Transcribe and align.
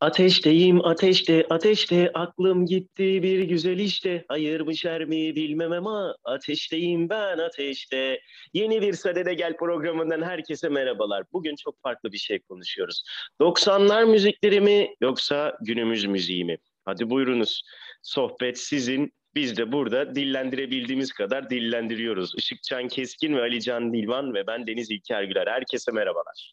Ateşteyim 0.00 0.84
ateşte 0.84 1.46
ateşte 1.50 2.10
aklım 2.14 2.66
gitti 2.66 3.22
bir 3.22 3.42
güzel 3.42 3.78
işte 3.78 4.24
hayır 4.28 4.60
mı 4.60 4.76
şer 4.76 5.04
mi 5.04 5.36
bilmem 5.36 5.72
ama 5.72 6.16
ateşteyim 6.24 7.08
ben 7.08 7.38
ateşte. 7.38 8.20
Yeni 8.54 8.82
bir 8.82 8.92
Sadede 8.92 9.34
Gel 9.34 9.56
programından 9.56 10.22
herkese 10.22 10.68
merhabalar. 10.68 11.24
Bugün 11.32 11.56
çok 11.56 11.82
farklı 11.82 12.12
bir 12.12 12.18
şey 12.18 12.38
konuşuyoruz. 12.38 13.02
90'lar 13.40 14.10
müzikleri 14.10 14.60
mi 14.60 14.94
yoksa 15.00 15.56
günümüz 15.60 16.04
müziği 16.04 16.44
mi? 16.44 16.58
Hadi 16.84 17.10
buyurunuz. 17.10 17.62
Sohbet 18.02 18.58
sizin. 18.58 19.12
Biz 19.34 19.56
de 19.56 19.72
burada 19.72 20.14
dillendirebildiğimiz 20.14 21.12
kadar 21.12 21.50
dillendiriyoruz. 21.50 22.34
Işıkcan 22.36 22.88
Keskin 22.88 23.36
ve 23.36 23.40
Ali 23.40 23.62
Can 23.62 23.92
Dilvan 23.92 24.34
ve 24.34 24.46
ben 24.46 24.66
Deniz 24.66 24.90
İlker 24.90 25.22
Güler. 25.22 25.46
Herkese 25.46 25.92
merhabalar. 25.92 26.52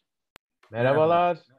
Merhabalar. 0.70 1.26
Merhabalar, 1.26 1.57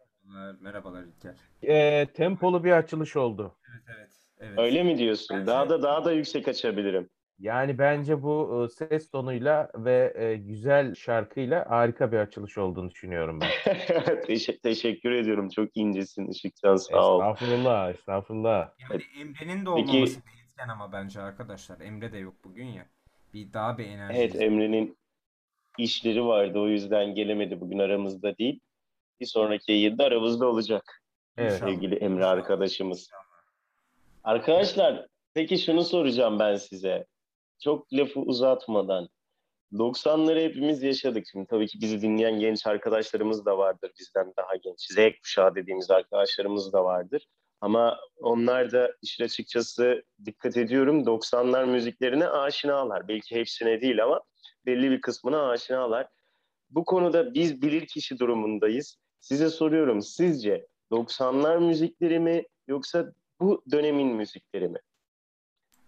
merhabalar 0.62 1.04
İlker. 1.04 1.36
Ee, 1.64 2.06
tempolu 2.14 2.64
bir 2.64 2.72
açılış 2.72 3.16
oldu. 3.16 3.58
Evet, 3.72 3.84
evet. 3.98 4.10
evet. 4.40 4.60
Öyle 4.60 4.84
mi 4.84 4.98
diyorsun? 4.98 5.38
Bence- 5.38 5.48
Daha 5.48 5.70
da 5.70 5.82
daha 5.82 6.06
da 6.06 6.12
yüksek 6.12 6.48
açabilirim. 6.48 7.10
Yani 7.40 7.78
bence 7.78 8.24
bu 8.24 8.66
e, 8.66 8.70
ses 8.70 9.10
tonuyla 9.12 9.72
ve 9.76 10.14
e, 10.18 10.36
güzel 10.36 10.96
şarkıyla 10.96 11.70
harika 11.70 12.12
bir 12.12 12.18
açılış 12.18 12.58
olduğunu 12.58 12.90
düşünüyorum 12.92 13.40
ben. 13.42 13.50
Teşe- 14.28 14.60
teşekkür 14.60 15.12
ediyorum. 15.12 15.50
Çok 15.50 15.70
incesin 15.78 16.28
Işıkcan 16.28 16.76
sağ 16.76 17.12
ol. 17.12 17.22
Estağfurullah, 17.22 17.90
estağfurullah. 17.90 18.70
Yani 18.80 19.02
Emre'nin 19.22 19.66
de 19.66 19.70
Peki- 19.76 19.92
olmaması 19.92 20.20
bir 20.26 20.44
etken 20.44 20.68
ama 20.70 20.92
bence 20.92 21.22
arkadaşlar. 21.22 21.80
Emre 21.80 22.12
de 22.12 22.18
yok 22.18 22.36
bugün 22.44 22.66
ya. 22.66 22.86
Bir 23.34 23.54
daha 23.54 23.78
bir 23.78 23.86
enerji. 23.86 24.20
Evet 24.20 24.42
Emre'nin 24.42 24.98
işleri 25.78 26.26
vardı 26.26 26.60
o 26.60 26.68
yüzden 26.68 27.16
gelemedi 27.16 27.62
bugün 27.62 27.80
aramızda 27.80 28.38
değil. 28.38 28.60
Bir 29.20 29.26
sonraki 29.26 29.72
yayında 29.72 30.04
aramızda 30.04 30.48
olacak 30.48 31.00
Evet. 31.40 31.60
Sevgili 31.60 31.96
Emre 31.96 32.26
arkadaşımız. 32.26 33.10
Arkadaşlar 34.24 35.08
peki 35.34 35.58
şunu 35.58 35.84
soracağım 35.84 36.40
ben 36.40 36.56
size. 36.56 37.06
Çok 37.60 37.94
lafı 37.94 38.20
uzatmadan. 38.20 39.10
90'ları 39.74 40.44
hepimiz 40.44 40.84
yaşadık. 40.84 41.26
Şimdi 41.32 41.48
tabii 41.48 41.68
ki 41.68 41.82
bizi 41.82 42.02
dinleyen 42.02 42.40
genç 42.40 42.68
arkadaşlarımız 42.68 43.46
da 43.46 43.58
vardır 43.58 43.92
bizden 44.00 44.34
daha 44.38 44.56
genç. 44.56 44.80
Z 44.82 44.98
kuşağı 45.24 45.56
dediğimiz 45.56 45.92
arkadaşlarımız 45.92 46.74
da 46.74 46.84
vardır. 46.84 47.28
Ama 47.62 48.00
onlar 48.18 48.72
da 48.72 48.92
işin 49.02 49.24
açıkçası 49.24 50.04
dikkat 50.26 50.58
ediyorum 50.58 51.04
90'lar 51.04 51.66
müziklerine 51.66 52.28
aşinalar. 52.28 53.08
Belki 53.08 53.36
hepsine 53.36 53.82
değil 53.82 54.04
ama 54.04 54.22
belli 54.66 54.92
bir 54.92 55.02
kısmına 55.02 55.50
aşinalar. 55.50 56.08
Bu 56.70 56.86
konuda 56.86 57.34
biz 57.34 57.62
bilirkişi 57.62 58.20
durumundayız. 58.20 58.98
Size 59.20 59.50
soruyorum 59.50 60.02
sizce 60.02 60.68
90'lar 60.92 61.60
müzikleri 61.60 62.20
mi 62.20 62.44
yoksa 62.68 63.14
bu 63.40 63.64
dönemin 63.72 64.08
müzikleri 64.08 64.68
mi? 64.68 64.80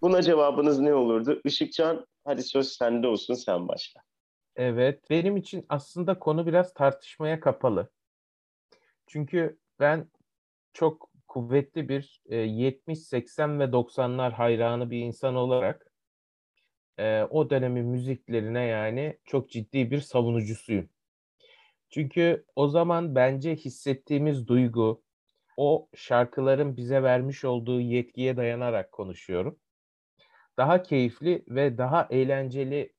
Buna 0.02 0.22
cevabınız 0.22 0.80
ne 0.80 0.94
olurdu? 0.94 1.42
Işıkcan 1.46 2.06
hadi 2.26 2.44
söz 2.44 2.68
sende 2.68 3.08
olsun 3.08 3.34
sen 3.34 3.68
başla. 3.68 4.02
Evet, 4.56 5.10
benim 5.10 5.38
için 5.38 5.66
aslında 5.70 6.20
konu 6.20 6.48
biraz 6.48 6.74
tartışmaya 6.74 7.40
kapalı. 7.40 7.90
Çünkü 9.08 9.60
ben 9.80 10.10
çok 10.74 11.12
kuvvetli 11.28 11.90
bir 11.90 12.22
e, 12.26 12.36
70, 12.36 13.00
80 13.00 13.60
ve 13.60 13.64
90'lar 13.64 14.32
hayranı 14.32 14.90
bir 14.92 15.00
insan 15.00 15.36
olarak 15.36 15.92
e, 16.98 17.24
o 17.24 17.50
dönemin 17.50 17.86
müziklerine 17.86 18.64
yani 18.66 19.18
çok 19.26 19.50
ciddi 19.50 19.92
bir 19.92 20.00
savunucusuyum. 20.00 20.90
Çünkü 21.92 22.46
o 22.56 22.68
zaman 22.68 23.16
bence 23.16 23.56
hissettiğimiz 23.56 24.48
duygu, 24.48 25.04
o 25.58 25.90
şarkıların 25.96 26.78
bize 26.78 27.04
vermiş 27.04 27.46
olduğu 27.46 27.82
yetkiye 27.82 28.38
dayanarak 28.38 28.92
konuşuyorum. 28.92 29.60
Daha 30.58 30.84
keyifli 30.84 31.46
ve 31.48 31.78
daha 31.78 32.08
eğlenceli, 32.10 32.94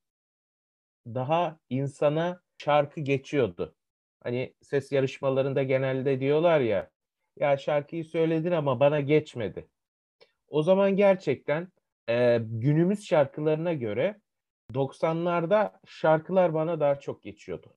daha 1.07 1.59
insana 1.71 2.43
şarkı 2.59 3.01
geçiyordu. 3.01 3.75
Hani 4.23 4.55
ses 4.63 4.93
yarışmalarında 4.93 5.63
genelde 5.63 6.21
diyorlar 6.21 6.61
ya, 6.61 6.91
ya 7.37 7.57
şarkıyı 7.57 8.05
söyledin 8.05 8.53
ama 8.53 8.81
bana 8.81 9.01
geçmedi. 9.01 9.69
O 10.49 10.63
zaman 10.63 10.97
gerçekten 10.97 11.73
e, 12.09 12.39
günümüz 12.43 13.07
şarkılarına 13.07 13.73
göre 13.73 14.21
90'larda 14.75 15.81
şarkılar 15.87 16.55
bana 16.55 16.81
daha 16.81 17.01
çok 17.01 17.23
geçiyordu. 17.23 17.77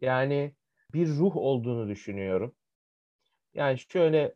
Yani 0.00 0.54
bir 0.92 1.08
ruh 1.08 1.36
olduğunu 1.36 1.88
düşünüyorum. 1.88 2.54
Yani 3.54 3.78
şöyle 3.78 4.34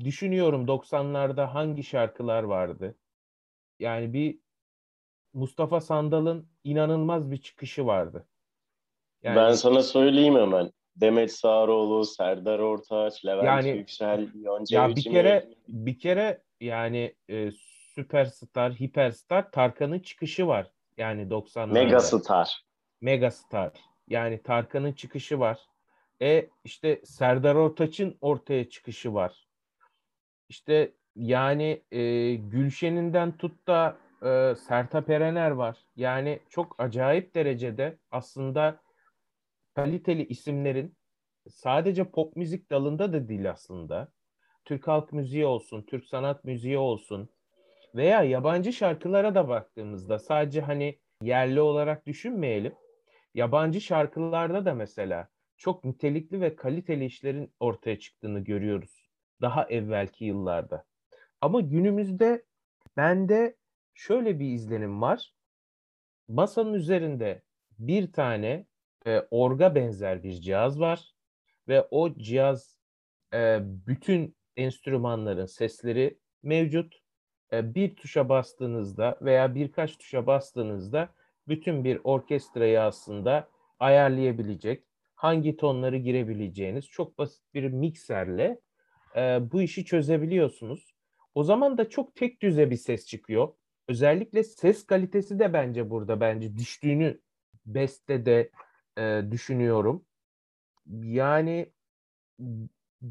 düşünüyorum 0.00 0.66
90'larda 0.66 1.44
hangi 1.54 1.82
şarkılar 1.82 2.42
vardı? 2.42 2.98
Yani 3.78 4.12
bir 4.12 4.38
Mustafa 5.32 5.80
Sandal'ın 5.80 6.48
inanılmaz 6.64 7.30
bir 7.30 7.36
çıkışı 7.36 7.86
vardı. 7.86 8.26
Yani 9.22 9.36
Ben 9.36 9.52
sana 9.52 9.82
söyleyeyim 9.82 10.34
hemen. 10.34 10.70
Demet 10.96 11.32
Sağaroğlu, 11.32 12.04
Serdar 12.04 12.58
Ortaç, 12.58 13.24
Levent 13.26 13.46
Yani- 13.46 13.78
Yüksel, 13.78 14.28
Yonca 14.34 14.82
ya 14.82 14.96
bir 14.96 15.02
kere 15.02 15.48
bir 15.68 15.98
kere 15.98 16.42
yani 16.60 17.14
e, 17.28 17.50
süperstar, 17.94 18.72
hiperstar 18.72 19.50
Tarkan'ın 19.50 19.98
çıkışı 19.98 20.46
var. 20.46 20.70
Yani 20.96 21.22
90'larda. 21.22 21.72
Megastar. 21.72 22.64
Megastar. 23.00 23.72
Yani 24.08 24.42
Tarkan'ın 24.42 24.92
çıkışı 24.92 25.40
var. 25.40 25.60
E 26.22 26.48
işte 26.64 27.00
Serdar 27.04 27.54
Ortaç'ın 27.54 28.18
ortaya 28.20 28.68
çıkışı 28.68 29.14
var. 29.14 29.48
İşte 30.48 30.92
yani 31.16 31.82
e, 31.92 32.34
Gülşen'inden 32.34 33.36
tut 33.36 33.66
da 33.68 33.98
e, 34.22 34.54
Sertab 34.54 35.08
Erener 35.08 35.50
var. 35.50 35.78
Yani 35.96 36.40
çok 36.48 36.74
acayip 36.78 37.34
derecede 37.34 37.98
aslında 38.10 38.80
kaliteli 39.74 40.26
isimlerin 40.26 40.96
sadece 41.48 42.04
pop 42.04 42.36
müzik 42.36 42.70
dalında 42.70 43.12
da 43.12 43.28
değil 43.28 43.50
aslında. 43.50 44.08
Türk 44.64 44.88
halk 44.88 45.12
müziği 45.12 45.46
olsun, 45.46 45.82
Türk 45.82 46.04
sanat 46.04 46.44
müziği 46.44 46.78
olsun 46.78 47.28
veya 47.94 48.22
yabancı 48.22 48.72
şarkılara 48.72 49.34
da 49.34 49.48
baktığımızda 49.48 50.18
sadece 50.18 50.60
hani 50.60 50.98
yerli 51.22 51.60
olarak 51.60 52.06
düşünmeyelim. 52.06 52.74
Yabancı 53.34 53.80
şarkılarda 53.80 54.64
da 54.64 54.74
mesela 54.74 55.28
çok 55.56 55.84
nitelikli 55.84 56.40
ve 56.40 56.56
kaliteli 56.56 57.04
işlerin 57.04 57.54
ortaya 57.60 57.98
çıktığını 57.98 58.40
görüyoruz. 58.40 59.10
Daha 59.40 59.64
evvelki 59.68 60.24
yıllarda. 60.24 60.84
Ama 61.40 61.60
günümüzde 61.60 62.44
bende 62.96 63.56
şöyle 63.94 64.40
bir 64.40 64.52
izlenim 64.52 65.02
var. 65.02 65.34
Masanın 66.28 66.74
üzerinde 66.74 67.42
bir 67.78 68.12
tane 68.12 68.66
e, 69.06 69.20
orga 69.30 69.74
benzer 69.74 70.22
bir 70.22 70.32
cihaz 70.32 70.80
var 70.80 71.14
ve 71.68 71.82
o 71.90 72.14
cihaz 72.14 72.78
e, 73.34 73.58
bütün 73.62 74.36
enstrümanların 74.56 75.46
sesleri 75.46 76.18
mevcut. 76.42 77.00
E, 77.52 77.74
bir 77.74 77.96
tuşa 77.96 78.28
bastığınızda 78.28 79.18
veya 79.22 79.54
birkaç 79.54 79.98
tuşa 79.98 80.26
bastığınızda 80.26 81.14
bütün 81.48 81.84
bir 81.84 82.00
orkestrayı 82.04 82.82
aslında 82.82 83.48
ayarlayabilecek, 83.78 84.84
hangi 85.14 85.56
tonları 85.56 85.96
girebileceğiniz 85.96 86.86
çok 86.86 87.18
basit 87.18 87.54
bir 87.54 87.64
mikserle 87.64 88.60
e, 89.16 89.20
bu 89.52 89.62
işi 89.62 89.84
çözebiliyorsunuz. 89.84 90.94
O 91.34 91.44
zaman 91.44 91.78
da 91.78 91.88
çok 91.88 92.14
tek 92.14 92.42
düze 92.42 92.70
bir 92.70 92.76
ses 92.76 93.06
çıkıyor. 93.06 93.48
Özellikle 93.88 94.44
ses 94.44 94.86
kalitesi 94.86 95.38
de 95.38 95.52
bence 95.52 95.90
burada 95.90 96.20
bence 96.20 96.56
düştüğünü 96.56 97.20
bestede 97.66 98.50
e, 98.98 99.22
düşünüyorum. 99.30 100.04
Yani 101.02 101.72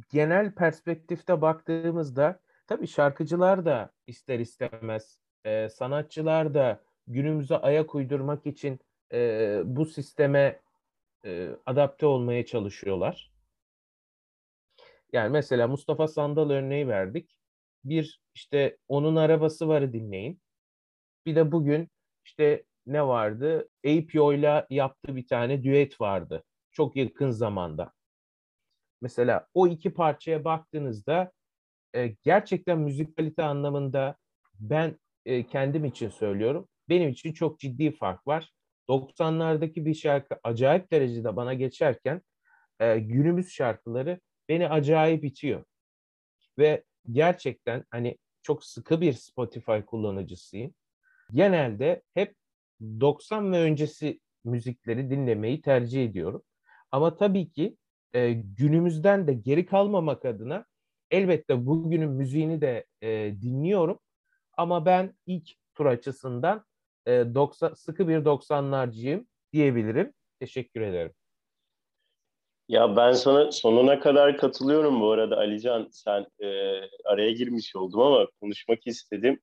genel 0.09 0.55
perspektifte 0.55 1.41
baktığımızda 1.41 2.39
tabii 2.68 2.88
şarkıcılar 2.88 3.65
da 3.65 3.91
ister 4.07 4.39
istemez 4.39 5.19
e, 5.45 5.69
sanatçılar 5.69 6.53
da 6.53 6.83
günümüze 7.07 7.57
ayak 7.57 7.95
uydurmak 7.95 8.45
için 8.45 8.79
e, 9.13 9.61
bu 9.65 9.85
sisteme 9.85 10.61
e, 11.25 11.50
adapte 11.65 12.05
olmaya 12.05 12.45
çalışıyorlar. 12.45 13.31
Yani 15.13 15.29
mesela 15.29 15.67
Mustafa 15.67 16.07
Sandal 16.07 16.50
örneği 16.50 16.88
verdik. 16.88 17.38
Bir 17.83 18.21
işte 18.35 18.77
onun 18.88 19.15
arabası 19.15 19.67
varı 19.67 19.94
dinleyin. 19.94 20.41
Bir 21.25 21.35
de 21.35 21.51
bugün 21.51 21.89
işte 22.25 22.63
ne 22.85 23.07
vardı? 23.07 23.69
APO'yla 23.85 24.67
yaptığı 24.69 25.15
bir 25.15 25.27
tane 25.27 25.63
düet 25.63 26.01
vardı. 26.01 26.44
Çok 26.71 26.95
yakın 26.95 27.31
zamanda. 27.31 27.94
Mesela 29.01 29.47
o 29.53 29.67
iki 29.67 29.94
parçaya 29.94 30.44
baktığınızda 30.44 31.31
e, 31.94 32.07
gerçekten 32.23 32.79
müzikalite 32.79 33.44
anlamında 33.44 34.15
ben 34.59 35.00
e, 35.25 35.47
kendim 35.47 35.85
için 35.85 36.09
söylüyorum. 36.09 36.67
Benim 36.89 37.09
için 37.09 37.33
çok 37.33 37.59
ciddi 37.59 37.91
fark 37.91 38.27
var. 38.27 38.53
90'lardaki 38.89 39.85
bir 39.85 39.94
şarkı 39.94 40.35
acayip 40.44 40.91
derecede 40.91 41.35
bana 41.35 41.53
geçerken 41.53 42.21
e, 42.80 43.00
günümüz 43.00 43.50
şarkıları 43.50 44.19
beni 44.50 44.69
acayip 44.69 45.24
itiyor. 45.25 45.63
Ve 46.57 46.83
gerçekten 47.12 47.85
hani 47.89 48.18
çok 48.41 48.65
sıkı 48.65 49.01
bir 49.01 49.13
Spotify 49.13 49.80
kullanıcısıyım. 49.88 50.74
Genelde 51.31 52.03
hep 52.13 52.35
90 52.81 53.51
ve 53.51 53.59
öncesi 53.59 54.19
müzikleri 54.44 55.09
dinlemeyi 55.09 55.62
tercih 55.62 56.06
ediyorum. 56.06 56.44
Ama 56.91 57.18
tabii 57.18 57.51
ki 57.51 57.77
e, 58.13 58.33
günümüzden 58.33 59.27
de 59.27 59.33
geri 59.33 59.65
kalmamak 59.65 60.25
adına 60.25 60.65
elbette 61.12 61.65
bugünün 61.65 62.09
müziğini 62.09 62.62
de 62.62 62.86
e, 63.01 63.09
dinliyorum. 63.41 64.00
Ama 64.57 64.86
ben 64.86 65.13
ilk 65.25 65.50
tur 65.75 65.86
açısından 65.86 66.65
e, 67.05 67.11
90, 67.35 67.73
sıkı 67.73 68.07
bir 68.07 68.17
90'larcıyım 68.17 69.25
diyebilirim. 69.53 70.13
Teşekkür 70.39 70.81
ederim. 70.81 71.13
Ya 72.67 72.95
ben 72.95 73.11
sana 73.11 73.51
sonuna 73.51 74.00
kadar 74.00 74.38
katılıyorum 74.38 75.01
bu 75.01 75.11
arada 75.11 75.38
Alican. 75.38 75.88
Sen 75.91 76.25
e, 76.39 76.47
araya 77.05 77.31
girmiş 77.31 77.75
oldum 77.75 78.00
ama 78.00 78.27
konuşmak 78.41 78.88
istedim. 78.88 79.39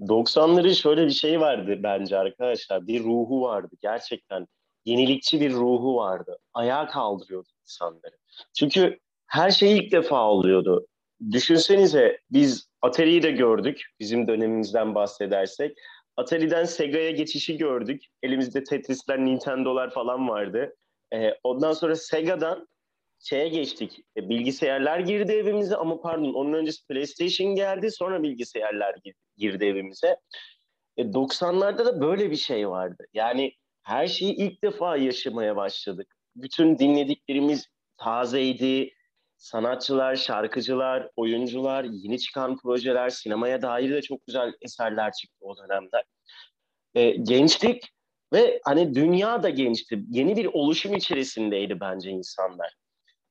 90'ların 0.00 0.74
şöyle 0.74 1.06
bir 1.06 1.10
şey 1.10 1.40
vardı 1.40 1.80
bence 1.82 2.18
arkadaşlar. 2.18 2.86
Bir 2.86 3.04
ruhu 3.04 3.42
vardı 3.42 3.74
gerçekten. 3.80 4.46
Yenilikçi 4.84 5.40
bir 5.40 5.52
ruhu 5.52 5.96
vardı. 5.96 6.38
Ayağa 6.54 6.86
kaldırıyordu 6.86 7.48
insanları. 7.62 8.16
Çünkü 8.54 8.98
her 9.26 9.50
şey 9.50 9.78
ilk 9.78 9.92
defa 9.92 10.30
oluyordu. 10.30 10.86
Düşünsenize 11.30 12.18
biz 12.30 12.68
Atari'yi 12.82 13.22
de 13.22 13.30
gördük. 13.30 13.82
Bizim 14.00 14.28
dönemimizden 14.28 14.94
bahsedersek. 14.94 15.78
Atari'den 16.16 16.64
Sega'ya 16.64 17.10
geçişi 17.10 17.56
gördük. 17.56 18.04
Elimizde 18.22 18.64
Tetris'ler, 18.64 19.24
Nintendo'lar 19.24 19.90
falan 19.90 20.28
vardı. 20.28 20.76
Ee, 21.14 21.30
ondan 21.44 21.72
sonra 21.72 21.96
Sega'dan 21.96 22.68
şeye 23.18 23.48
geçtik. 23.48 24.00
E, 24.16 24.28
bilgisayarlar 24.28 24.98
girdi 24.98 25.32
evimize 25.32 25.76
ama 25.76 26.00
pardon 26.00 26.34
onun 26.34 26.52
öncesi 26.52 26.86
PlayStation 26.86 27.54
geldi 27.54 27.90
sonra 27.90 28.22
bilgisayarlar 28.22 28.94
girdi 29.36 29.64
evimize. 29.64 30.16
E, 30.96 31.02
90'larda 31.02 31.84
da 31.86 32.00
böyle 32.00 32.30
bir 32.30 32.36
şey 32.36 32.68
vardı. 32.68 33.06
Yani 33.12 33.52
her 33.82 34.06
şeyi 34.06 34.34
ilk 34.34 34.62
defa 34.62 34.96
yaşamaya 34.96 35.56
başladık. 35.56 36.14
Bütün 36.36 36.78
dinlediklerimiz 36.78 37.68
tazeydi. 37.96 38.93
Sanatçılar, 39.44 40.16
şarkıcılar, 40.16 41.10
oyuncular, 41.16 41.84
yeni 41.84 42.18
çıkan 42.18 42.56
projeler, 42.56 43.10
sinemaya 43.10 43.62
dair 43.62 43.90
de 43.90 44.02
çok 44.02 44.26
güzel 44.26 44.52
eserler 44.60 45.12
çıktı 45.12 45.36
o 45.40 45.56
dönemde. 45.56 46.04
E, 46.94 47.10
gençlik 47.10 47.92
ve 48.32 48.60
hani 48.64 48.94
dünya 48.94 49.42
da 49.42 49.50
gençti. 49.50 50.04
Yeni 50.10 50.36
bir 50.36 50.46
oluşum 50.46 50.94
içerisindeydi 50.94 51.80
bence 51.80 52.10
insanlar. 52.10 52.74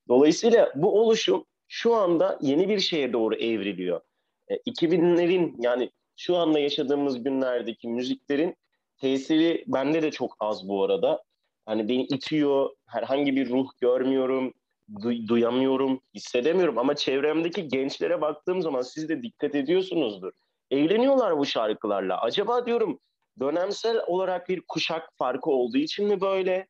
Dolayısıyla 0.08 0.72
bu 0.76 1.02
oluşum 1.02 1.46
şu 1.68 1.96
anda 1.96 2.40
yeni 2.42 2.70
bir 2.70 2.80
şeye 2.80 3.14
doğru 3.14 3.36
evriliyor. 3.36 4.02
E, 4.48 4.56
2000'lerin 4.56 5.56
yani 5.60 5.92
şu 6.18 6.38
anda 6.38 6.60
yaşadığımız 6.60 7.24
günlerdeki 7.24 7.88
müziklerin 7.88 8.56
tesiri 8.98 9.64
bende 9.68 10.02
de 10.02 10.12
çok 10.12 10.36
az 10.40 10.68
bu 10.68 10.84
arada. 10.84 11.24
Hani 11.66 11.90
beni 11.90 12.04
itiyor, 12.04 12.70
herhangi 12.86 13.36
bir 13.36 13.50
ruh 13.50 13.70
görmüyorum, 13.82 14.54
du- 14.92 15.28
duyamıyorum, 15.28 16.02
hissedemiyorum. 16.16 16.78
Ama 16.78 16.96
çevremdeki 16.96 17.68
gençlere 17.68 18.22
baktığım 18.22 18.62
zaman 18.62 18.82
siz 18.82 19.10
de 19.10 19.24
dikkat 19.24 19.56
ediyorsunuzdur. 19.56 20.32
Eğleniyorlar 20.72 21.38
bu 21.38 21.46
şarkılarla. 21.46 22.22
Acaba 22.22 22.66
diyorum 22.66 23.00
dönemsel 23.40 24.02
olarak 24.08 24.50
bir 24.50 24.62
kuşak 24.68 25.10
farkı 25.18 25.50
olduğu 25.52 25.78
için 25.78 26.08
mi 26.08 26.22
böyle 26.22 26.68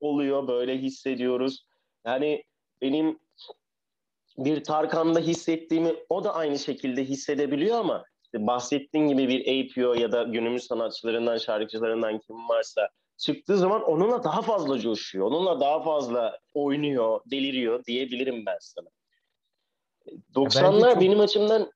oluyor, 0.00 0.48
böyle 0.48 0.78
hissediyoruz? 0.78 1.66
Yani 2.06 2.44
benim 2.82 3.18
bir 4.38 4.64
Tarkan'da 4.64 5.20
hissettiğimi 5.20 5.94
o 6.08 6.24
da 6.24 6.34
aynı 6.34 6.58
şekilde 6.58 7.04
hissedebiliyor 7.04 7.78
ama 7.78 8.04
işte 8.24 8.46
bahsettiğin 8.46 9.08
gibi 9.08 9.28
bir 9.28 9.40
APO 9.40 9.94
ya 9.94 10.12
da 10.12 10.22
günümüz 10.22 10.64
sanatçılarından, 10.64 11.38
şarkıcılarından 11.38 12.18
kim 12.18 12.48
varsa 12.48 12.88
çıktığı 13.18 13.58
zaman 13.58 13.82
onunla 13.82 14.24
daha 14.24 14.42
fazla 14.42 14.78
coşuyor. 14.78 15.26
Onunla 15.26 15.60
daha 15.60 15.82
fazla 15.82 16.38
oynuyor, 16.54 17.20
deliriyor 17.26 17.84
diyebilirim 17.84 18.46
ben 18.46 18.58
sana. 18.60 18.88
90'lar 20.34 20.92
çok... 20.92 21.00
benim 21.00 21.20
açımdan 21.20 21.72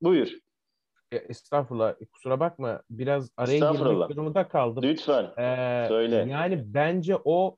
buyur. 0.00 0.38
Ya, 1.12 1.18
estağfurullah. 1.18 1.94
Kusura 2.12 2.40
bakma. 2.40 2.82
Biraz 2.90 3.30
araya 3.36 3.58
girmek 3.58 4.08
durumunda 4.10 4.48
kaldım. 4.48 4.82
Lütfen. 4.82 5.24
Ee, 5.38 5.84
Söyle. 5.88 6.26
Yani 6.30 6.74
bence 6.74 7.16
o 7.24 7.56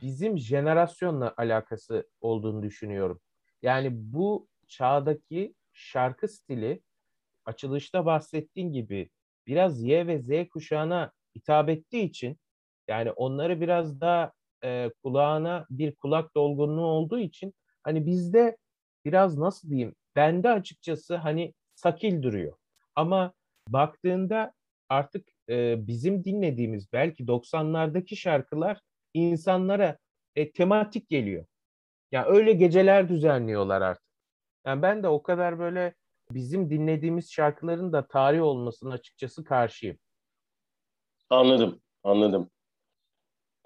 bizim 0.00 0.38
jenerasyonla 0.38 1.34
alakası 1.36 2.08
olduğunu 2.20 2.62
düşünüyorum. 2.62 3.20
Yani 3.62 3.88
bu 3.92 4.48
çağdaki 4.66 5.54
şarkı 5.72 6.28
stili 6.28 6.82
açılışta 7.44 8.06
bahsettiğin 8.06 8.72
gibi 8.72 9.10
biraz 9.46 9.82
Y 9.82 10.06
ve 10.06 10.18
Z 10.18 10.48
kuşağına 10.48 11.12
hitap 11.36 11.68
ettiği 11.68 12.02
için 12.04 12.38
yani 12.88 13.10
onları 13.12 13.60
biraz 13.60 14.00
daha 14.00 14.32
e, 14.64 14.90
kulağına 15.02 15.66
bir 15.70 15.94
kulak 15.94 16.34
dolgunluğu 16.36 16.86
olduğu 16.86 17.18
için 17.18 17.54
hani 17.82 18.06
bizde 18.06 18.56
biraz 19.04 19.38
nasıl 19.38 19.70
diyeyim 19.70 19.94
bende 20.16 20.50
açıkçası 20.50 21.16
hani 21.16 21.54
sakil 21.74 22.22
duruyor. 22.22 22.52
Ama 22.94 23.32
baktığında 23.68 24.52
artık 24.88 25.28
e, 25.48 25.86
bizim 25.86 26.24
dinlediğimiz 26.24 26.92
belki 26.92 27.24
90'lardaki 27.24 28.16
şarkılar 28.16 28.80
insanlara 29.14 29.98
e, 30.36 30.52
tematik 30.52 31.08
geliyor. 31.08 31.44
Ya 32.12 32.20
yani 32.20 32.36
öyle 32.36 32.52
geceler 32.52 33.08
düzenliyorlar 33.08 33.82
artık. 33.82 34.10
Yani 34.66 34.82
ben 34.82 35.02
de 35.02 35.08
o 35.08 35.22
kadar 35.22 35.58
böyle 35.58 35.94
bizim 36.30 36.70
dinlediğimiz 36.70 37.32
şarkıların 37.32 37.92
da 37.92 38.06
tarih 38.06 38.42
olmasına 38.42 38.94
açıkçası 38.94 39.44
karşıyım. 39.44 39.98
Anladım, 41.30 41.80
anladım. 42.04 42.50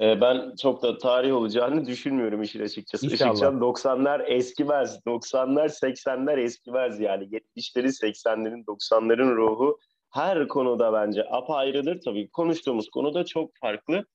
Ee, 0.01 0.21
ben 0.21 0.55
çok 0.63 0.83
da 0.83 0.99
tarih 0.99 1.35
olacağını 1.35 1.87
düşünmüyorum 1.87 2.43
işin 2.43 2.61
açıkçası. 2.61 3.07
İnşallah. 3.07 3.31
Işıkcan 3.31 3.55
90'lar 3.55 4.25
eskimez. 4.27 5.01
90'lar 5.07 5.69
80'ler 5.69 6.41
eskimez 6.41 7.01
yani. 7.01 7.25
70'lerin 7.25 8.01
80'lerin 8.03 8.65
90'ların 8.65 9.37
ruhu 9.37 9.79
her 10.11 10.49
konuda 10.49 10.93
bence 10.93 11.25
apayrıdır. 11.31 12.01
Tabii 12.01 12.31
konuştuğumuz 12.31 12.91
konu 12.91 13.15
da 13.15 13.25
çok 13.25 13.51
farklı. 13.61 14.07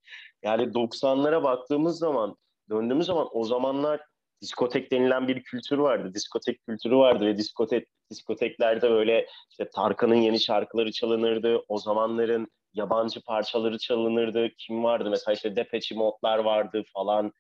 Yani 0.44 0.63
90'lara 0.63 1.44
baktığımız 1.44 2.00
zaman, 2.00 2.36
döndüğümüz 2.69 3.06
zaman 3.06 3.28
o 3.31 3.44
zamanlar 3.44 4.01
diskotek 4.42 4.92
denilen 4.92 5.28
bir 5.28 5.44
kültür 5.44 5.78
vardı. 5.78 6.13
Diskotek 6.13 6.66
kültürü 6.66 6.96
vardı 6.96 7.25
ve 7.25 7.38
diskotek 7.38 7.88
diskoteklerde 8.12 8.89
böyle 8.89 9.27
işte 9.50 9.70
Tarkan'ın 9.70 10.15
yeni 10.15 10.39
şarkıları 10.39 10.91
çalınırdı. 10.91 11.63
O 11.68 11.77
zamanların 11.77 12.48
yabancı 12.73 13.23
parçaları 13.23 13.77
çalınırdı. 13.77 14.49
Kim 14.57 14.83
vardı? 14.83 15.09
Mesela 15.09 15.33
işte 15.33 15.55
Depeche 15.55 15.95
Mode'lar 15.95 16.39
vardı 16.39 16.83
falan. 16.93 17.33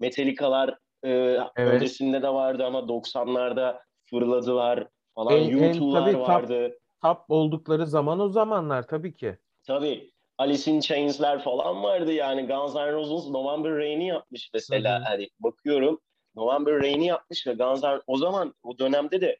Metallica'lar 0.00 0.78
e, 1.02 1.10
evet. 1.10 1.48
öncesinde 1.56 2.22
de 2.22 2.28
vardı 2.28 2.64
ama 2.64 2.78
90'larda 2.78 3.80
fırladılar 4.10 4.88
falan. 5.14 5.34
En, 5.34 5.80
vardı. 6.20 6.68
Top, 6.68 6.78
top 7.02 7.24
oldukları 7.28 7.86
zaman 7.86 8.20
o 8.20 8.28
zamanlar 8.28 8.86
tabii 8.86 9.14
ki. 9.14 9.38
Tabii. 9.66 10.12
Alice 10.38 10.70
in 10.70 10.80
Chains'ler 10.80 11.42
falan 11.42 11.82
vardı 11.82 12.12
yani. 12.12 12.46
Guns 12.46 12.74
N' 12.74 12.92
Roses 12.92 13.30
November 13.30 13.72
Rain'i 13.76 14.06
yapmış 14.06 14.50
mesela. 14.54 14.98
Hı 14.98 15.02
hı. 15.02 15.04
Hani 15.04 15.28
bakıyorum 15.40 16.00
November 16.34 16.82
Rain'i 16.82 17.06
yapmış 17.06 17.46
ve 17.46 17.52
Guns 17.52 17.82
N' 17.82 18.00
o 18.06 18.16
zaman 18.16 18.54
o 18.62 18.78
dönemde 18.78 19.20
de 19.20 19.38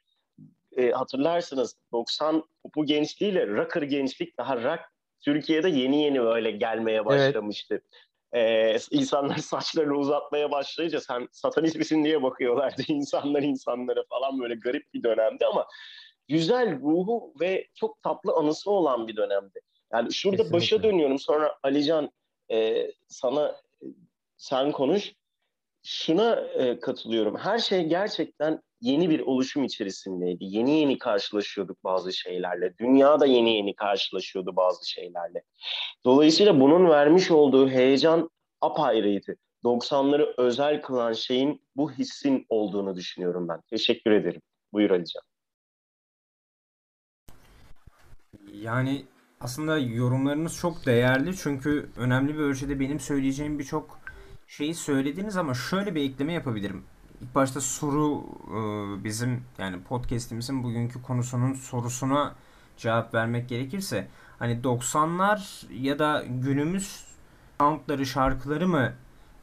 e, 0.76 0.90
hatırlarsınız 0.90 1.76
90 1.92 2.44
bu 2.76 2.86
gençliğiyle 2.86 3.46
rocker 3.46 3.82
gençlik 3.82 4.38
daha 4.38 4.56
rock 4.56 4.80
Türkiye'de 5.26 5.68
yeni 5.68 6.02
yeni 6.02 6.23
böyle 6.23 6.50
gelmeye 6.50 7.06
başlamıştı. 7.06 7.83
Evet. 8.33 8.88
Ee, 8.92 8.97
insanlar 8.97 9.37
saçlarını 9.37 9.99
uzatmaya 9.99 10.50
başlayınca 10.50 11.00
sen 11.00 11.28
satanist 11.33 11.76
misin 11.76 12.04
diye 12.04 12.23
bakıyorlardı 12.23 12.83
insanlar 12.88 13.42
insanlara 13.42 14.04
falan 14.09 14.40
böyle 14.40 14.54
garip 14.54 14.95
bir 14.95 15.02
dönemdi 15.02 15.47
ama 15.47 15.66
güzel 16.28 16.80
ruhu 16.80 17.35
ve 17.40 17.68
çok 17.75 18.02
tatlı 18.02 18.33
anısı 18.33 18.71
olan 18.71 19.09
bir 19.09 19.16
dönemdi. 19.16 19.61
Yani 19.92 20.12
şurada 20.12 20.37
Kesinlikle. 20.37 20.56
başa 20.56 20.83
dönüyorum 20.83 21.18
sonra 21.18 21.59
Alican 21.62 22.11
e, 22.50 22.90
sana 23.09 23.56
e, 23.83 23.87
sen 24.37 24.73
konuş. 24.73 25.12
Şuna 25.83 26.35
e, 26.35 26.80
katılıyorum. 26.80 27.37
Her 27.37 27.59
şey 27.59 27.85
gerçekten 27.85 28.62
yeni 28.80 29.11
bir 29.11 29.21
oluşum 29.21 29.64
içerisindeydi. 29.64 30.45
Yeni 30.45 30.80
yeni 30.80 30.99
karşılaşıyorduk 30.99 31.85
bazı 31.85 32.12
şeylerle. 32.12 32.78
Dünya 32.78 33.21
da 33.21 33.26
yeni 33.26 33.56
yeni 33.56 33.75
karşılaşıyordu 33.75 34.56
bazı 34.56 34.90
şeylerle. 34.90 35.42
Dolayısıyla 36.04 36.61
bunun 36.61 36.88
vermiş 36.88 37.30
olduğu 37.30 37.68
heyecan 37.68 38.30
apayrıydı. 38.61 39.37
90'ları 39.64 40.35
özel 40.37 40.83
kılan 40.83 41.12
şeyin 41.12 41.62
bu 41.76 41.92
hissin 41.92 42.47
olduğunu 42.49 42.97
düşünüyorum 42.97 43.49
ben. 43.49 43.61
Teşekkür 43.71 44.11
ederim. 44.11 44.42
Buyur 44.73 44.90
Alican. 44.90 45.23
Yani 48.54 49.04
aslında 49.40 49.78
yorumlarınız 49.78 50.56
çok 50.56 50.87
değerli 50.87 51.37
çünkü 51.37 51.90
önemli 51.97 52.35
bir 52.35 52.40
ölçüde 52.40 52.80
benim 52.80 53.00
söyleyeceğim 53.00 53.59
birçok 53.59 53.99
şeyi 54.47 54.75
söylediniz 54.75 55.37
ama 55.37 55.54
şöyle 55.54 55.95
bir 55.95 56.11
ekleme 56.11 56.33
yapabilirim. 56.33 56.85
İlk 57.20 57.35
başta 57.35 57.61
soru 57.61 58.25
e, 58.49 59.04
bizim 59.04 59.44
yani 59.58 59.82
podcast'imizin 59.82 60.62
bugünkü 60.62 61.02
konusunun 61.02 61.54
sorusuna 61.54 62.35
cevap 62.76 63.14
vermek 63.14 63.49
gerekirse 63.49 64.08
hani 64.38 64.61
90'lar 64.61 65.66
ya 65.82 65.99
da 65.99 66.25
günümüz 66.28 67.04
soundları, 67.61 68.06
şarkıları 68.06 68.68
mı 68.68 68.92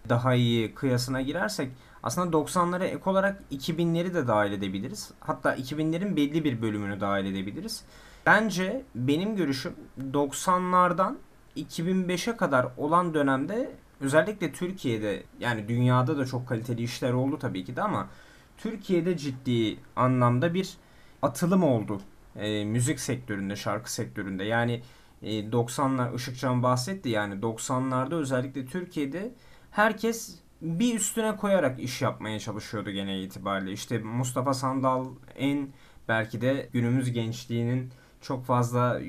daha 0.09 0.33
iyi 0.35 0.75
kıyasına 0.75 1.21
girersek 1.21 1.71
aslında 2.03 2.37
90'lara 2.37 2.83
ek 2.83 3.09
olarak 3.09 3.43
2000'leri 3.51 4.13
de 4.13 4.27
dahil 4.27 4.51
edebiliriz. 4.51 5.11
Hatta 5.19 5.55
2000'lerin 5.55 6.15
belli 6.15 6.43
bir 6.43 6.61
bölümünü 6.61 7.01
dahil 7.01 7.25
edebiliriz. 7.25 7.83
Bence 8.25 8.83
benim 8.95 9.35
görüşüm 9.35 9.73
90'lardan 10.11 11.15
2005'e 11.57 12.37
kadar 12.37 12.67
olan 12.77 13.13
dönemde 13.13 13.71
özellikle 14.03 14.51
Türkiye'de 14.51 15.23
yani 15.39 15.67
dünyada 15.67 16.17
da 16.17 16.25
çok 16.25 16.47
kaliteli 16.47 16.83
işler 16.83 17.13
oldu 17.13 17.39
tabii 17.39 17.65
ki 17.65 17.75
de 17.75 17.81
ama 17.81 18.09
Türkiye'de 18.57 19.17
ciddi 19.17 19.77
anlamda 19.95 20.53
bir 20.53 20.77
atılım 21.21 21.63
oldu 21.63 22.01
e, 22.35 22.65
müzik 22.65 22.99
sektöründe, 22.99 23.55
şarkı 23.55 23.93
sektöründe. 23.93 24.43
Yani 24.43 24.81
e, 25.21 25.39
90'lar 25.39 26.15
Işıkcan 26.15 26.63
bahsetti 26.63 27.09
yani 27.09 27.33
90'larda 27.41 28.15
özellikle 28.15 28.65
Türkiye'de 28.65 29.33
herkes 29.71 30.39
bir 30.61 30.95
üstüne 30.95 31.35
koyarak 31.35 31.79
iş 31.79 32.01
yapmaya 32.01 32.39
çalışıyordu 32.39 32.91
gene 32.91 33.21
itibariyle. 33.21 33.71
İşte 33.71 33.97
Mustafa 33.99 34.53
Sandal 34.53 35.05
en 35.35 35.67
belki 36.07 36.41
de 36.41 36.69
günümüz 36.73 37.11
gençliğinin 37.11 37.91
çok 38.21 38.45
fazla 38.45 39.01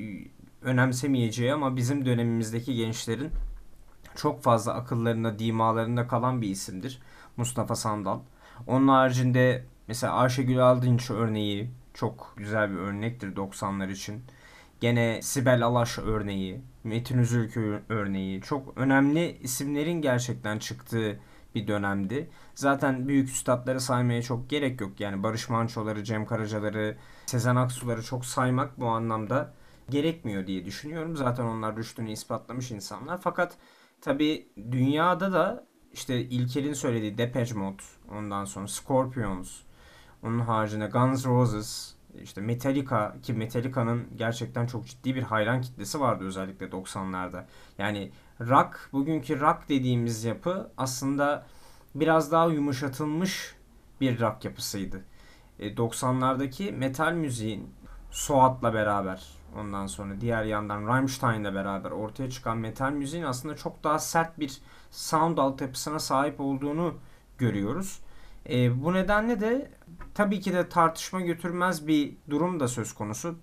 önemsemeyeceği 0.61 1.53
ama 1.53 1.75
bizim 1.75 2.05
dönemimizdeki 2.05 2.75
gençlerin 2.75 3.31
çok 4.15 4.43
fazla 4.43 4.73
akıllarında, 4.73 5.39
dimalarında 5.39 6.07
kalan 6.07 6.41
bir 6.41 6.49
isimdir. 6.49 7.01
Mustafa 7.37 7.75
Sandal. 7.75 8.19
Onun 8.67 8.87
haricinde 8.87 9.65
mesela 9.87 10.13
Ayşegül 10.13 10.59
Aldınç 10.59 11.11
örneği 11.11 11.71
çok 11.93 12.33
güzel 12.37 12.71
bir 12.71 12.77
örnektir 12.77 13.35
90'lar 13.35 13.91
için. 13.91 14.23
Gene 14.79 15.21
Sibel 15.21 15.63
Alaş 15.63 15.99
örneği, 15.99 16.61
Metin 16.83 17.17
Üzülkü 17.17 17.81
örneği 17.89 18.41
çok 18.41 18.77
önemli 18.77 19.37
isimlerin 19.37 20.01
gerçekten 20.01 20.59
çıktığı 20.59 21.19
bir 21.55 21.67
dönemdi. 21.67 22.29
Zaten 22.55 23.07
büyük 23.07 23.29
üstadları 23.29 23.81
saymaya 23.81 24.21
çok 24.21 24.49
gerek 24.49 24.81
yok. 24.81 24.99
Yani 24.99 25.23
Barış 25.23 25.49
Manço'ları, 25.49 26.03
Cem 26.03 26.25
Karacaları, 26.25 26.97
Sezen 27.25 27.55
Aksu'ları 27.55 28.03
çok 28.03 28.25
saymak 28.25 28.79
bu 28.79 28.87
anlamda 28.87 29.53
gerekmiyor 29.89 30.47
diye 30.47 30.65
düşünüyorum. 30.65 31.15
Zaten 31.15 31.43
onlar 31.43 31.75
rüştünü 31.75 32.11
ispatlamış 32.11 32.71
insanlar. 32.71 33.19
Fakat 33.21 33.53
tabi 34.01 34.47
dünyada 34.71 35.33
da 35.33 35.65
işte 35.93 36.21
İlker'in 36.21 36.73
söylediği 36.73 37.17
Depeche 37.17 37.55
Mode, 37.55 37.83
ondan 38.11 38.45
sonra 38.45 38.67
Scorpions, 38.67 39.61
onun 40.23 40.39
haricinde 40.39 40.87
Guns 40.87 41.25
Roses, 41.25 41.95
işte 42.23 42.41
Metallica 42.41 43.15
ki 43.23 43.33
Metallica'nın 43.33 44.07
gerçekten 44.15 44.67
çok 44.67 44.85
ciddi 44.85 45.15
bir 45.15 45.23
hayran 45.23 45.61
kitlesi 45.61 45.99
vardı 45.99 46.25
özellikle 46.25 46.65
90'larda. 46.65 47.43
Yani 47.77 48.11
rock, 48.41 48.89
bugünkü 48.93 49.39
rock 49.39 49.69
dediğimiz 49.69 50.23
yapı 50.23 50.71
aslında 50.77 51.45
biraz 51.95 52.31
daha 52.31 52.47
yumuşatılmış 52.47 53.55
bir 54.01 54.19
rock 54.19 54.45
yapısıydı. 54.45 55.03
E, 55.59 55.73
90'lardaki 55.73 56.71
metal 56.71 57.13
müziğin 57.13 57.69
Suat'la 58.15 58.73
beraber 58.73 59.23
ondan 59.57 59.87
sonra 59.87 60.21
diğer 60.21 60.43
yandan 60.43 60.87
Rammstein'le 60.87 61.55
beraber 61.55 61.91
ortaya 61.91 62.29
çıkan 62.29 62.57
metal 62.57 62.91
müziğin 62.91 63.23
aslında 63.23 63.55
çok 63.55 63.83
daha 63.83 63.99
sert 63.99 64.39
bir 64.39 64.57
sound 64.91 65.37
altyapısına 65.37 65.99
sahip 65.99 66.39
olduğunu 66.39 66.93
görüyoruz. 67.37 67.99
E, 68.49 68.83
bu 68.83 68.93
nedenle 68.93 69.39
de 69.39 69.71
tabii 70.13 70.39
ki 70.39 70.53
de 70.53 70.69
tartışma 70.69 71.21
götürmez 71.21 71.87
bir 71.87 72.17
durum 72.29 72.59
da 72.59 72.67
söz 72.67 72.93
konusu. 72.93 73.35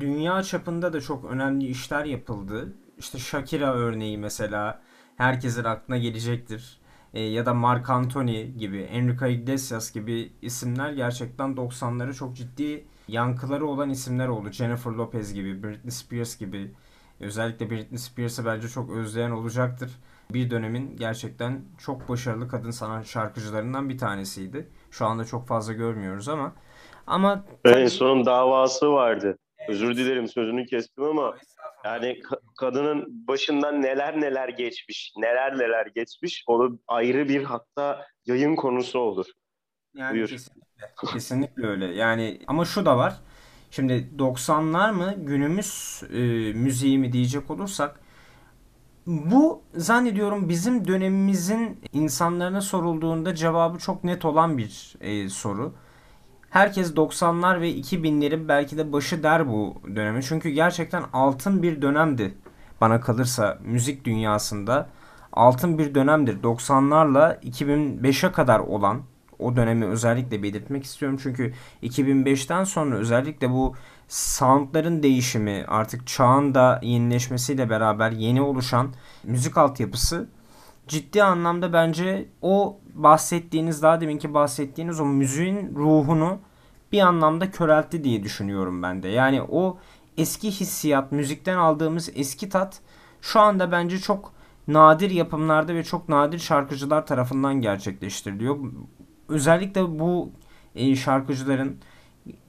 Dünya 0.00 0.42
çapında 0.42 0.92
da 0.92 1.00
çok 1.00 1.24
önemli 1.24 1.66
işler 1.66 2.04
yapıldı. 2.04 2.76
İşte 2.98 3.18
Shakira 3.18 3.74
örneği 3.74 4.18
mesela 4.18 4.82
herkesin 5.16 5.64
aklına 5.64 5.98
gelecektir. 5.98 6.80
E, 7.14 7.22
ya 7.22 7.46
da 7.46 7.54
Mark 7.54 7.90
Anthony 7.90 8.46
gibi, 8.46 8.80
Enrique 8.80 9.32
Iglesias 9.32 9.92
gibi 9.92 10.32
isimler 10.42 10.92
gerçekten 10.92 11.56
90'ları 11.56 12.14
çok 12.14 12.36
ciddi 12.36 12.84
yankıları 13.08 13.66
olan 13.66 13.90
isimler 13.90 14.28
oldu. 14.28 14.50
Jennifer 14.50 14.90
Lopez 14.90 15.34
gibi, 15.34 15.62
Britney 15.62 15.90
Spears 15.90 16.38
gibi. 16.38 16.70
Özellikle 17.20 17.70
Britney 17.70 17.98
Spears'ı 17.98 18.44
bence 18.44 18.68
çok 18.68 18.90
özleyen 18.90 19.30
olacaktır. 19.30 19.90
Bir 20.30 20.50
dönemin 20.50 20.96
gerçekten 20.96 21.60
çok 21.78 22.08
başarılı 22.08 22.48
kadın 22.48 22.70
sanat 22.70 23.06
şarkıcılarından 23.06 23.88
bir 23.88 23.98
tanesiydi. 23.98 24.68
Şu 24.90 25.06
anda 25.06 25.24
çok 25.24 25.46
fazla 25.46 25.72
görmüyoruz 25.72 26.28
ama 26.28 26.52
ama 27.06 27.44
en 27.64 27.86
son 27.86 28.26
davası 28.26 28.92
vardı. 28.92 29.38
Özür 29.68 29.96
dilerim 29.96 30.28
sözünü 30.28 30.66
kestim 30.66 31.04
ama 31.04 31.36
yani 31.84 32.20
kadının 32.58 33.26
başından 33.28 33.82
neler 33.82 34.20
neler 34.20 34.48
geçmiş, 34.48 35.12
neler 35.16 35.58
neler 35.58 35.86
geçmiş. 35.86 36.44
O 36.46 36.68
ayrı 36.88 37.28
bir 37.28 37.44
hatta 37.44 38.06
yayın 38.26 38.56
konusu 38.56 38.98
olur. 38.98 39.26
Yani 39.94 40.14
Buyur. 40.14 40.28
Kesinlikle, 40.28 40.71
kesinlikle 41.12 41.66
öyle. 41.66 41.86
Yani 41.86 42.40
ama 42.46 42.64
şu 42.64 42.86
da 42.86 42.96
var. 42.96 43.20
Şimdi 43.70 44.08
90'lar 44.18 44.92
mı 44.92 45.14
günümüz 45.16 46.02
e, 46.12 46.18
müziği 46.52 46.98
mi 46.98 47.12
diyecek 47.12 47.50
olursak 47.50 48.00
bu 49.06 49.62
zannediyorum 49.74 50.48
bizim 50.48 50.86
dönemimizin 50.88 51.80
insanlarına 51.92 52.60
sorulduğunda 52.60 53.34
cevabı 53.34 53.78
çok 53.78 54.04
net 54.04 54.24
olan 54.24 54.58
bir 54.58 54.94
e, 55.00 55.28
soru. 55.28 55.74
Herkes 56.50 56.94
90'lar 56.94 57.60
ve 57.60 57.72
2000'lerin 57.72 58.48
belki 58.48 58.78
de 58.78 58.92
başı 58.92 59.22
der 59.22 59.48
bu 59.48 59.82
dönemi. 59.96 60.22
Çünkü 60.22 60.48
gerçekten 60.48 61.04
altın 61.12 61.62
bir 61.62 61.82
dönemdi 61.82 62.34
bana 62.80 63.00
kalırsa 63.00 63.58
müzik 63.64 64.04
dünyasında. 64.04 64.88
Altın 65.32 65.78
bir 65.78 65.94
dönemdir. 65.94 66.42
90'larla 66.42 67.40
2005'e 67.40 68.32
kadar 68.32 68.58
olan 68.60 69.02
o 69.38 69.56
dönemi 69.56 69.84
özellikle 69.84 70.42
belirtmek 70.42 70.84
istiyorum. 70.84 71.18
Çünkü 71.22 71.52
2005'ten 71.82 72.64
sonra 72.64 72.96
özellikle 72.96 73.50
bu 73.50 73.74
soundların 74.08 75.02
değişimi 75.02 75.64
artık 75.68 76.06
çağın 76.06 76.54
da 76.54 76.80
yenileşmesiyle 76.82 77.70
beraber 77.70 78.12
yeni 78.12 78.42
oluşan 78.42 78.94
müzik 79.24 79.58
altyapısı 79.58 80.28
ciddi 80.88 81.22
anlamda 81.22 81.72
bence 81.72 82.28
o 82.42 82.78
bahsettiğiniz 82.94 83.82
daha 83.82 84.00
deminki 84.00 84.34
bahsettiğiniz 84.34 85.00
o 85.00 85.04
müziğin 85.04 85.74
ruhunu 85.74 86.38
bir 86.92 87.00
anlamda 87.00 87.50
köreltti 87.50 88.04
diye 88.04 88.22
düşünüyorum 88.22 88.82
ben 88.82 89.02
de. 89.02 89.08
Yani 89.08 89.42
o 89.42 89.78
eski 90.16 90.50
hissiyat, 90.50 91.12
müzikten 91.12 91.56
aldığımız 91.56 92.10
eski 92.14 92.48
tat 92.48 92.80
şu 93.20 93.40
anda 93.40 93.72
bence 93.72 93.98
çok 93.98 94.32
nadir 94.68 95.10
yapımlarda 95.10 95.74
ve 95.74 95.84
çok 95.84 96.08
nadir 96.08 96.38
şarkıcılar 96.38 97.06
tarafından 97.06 97.54
gerçekleştiriliyor. 97.54 98.58
Özellikle 99.32 99.98
bu 99.98 100.30
e, 100.74 100.96
şarkıcıların 100.96 101.76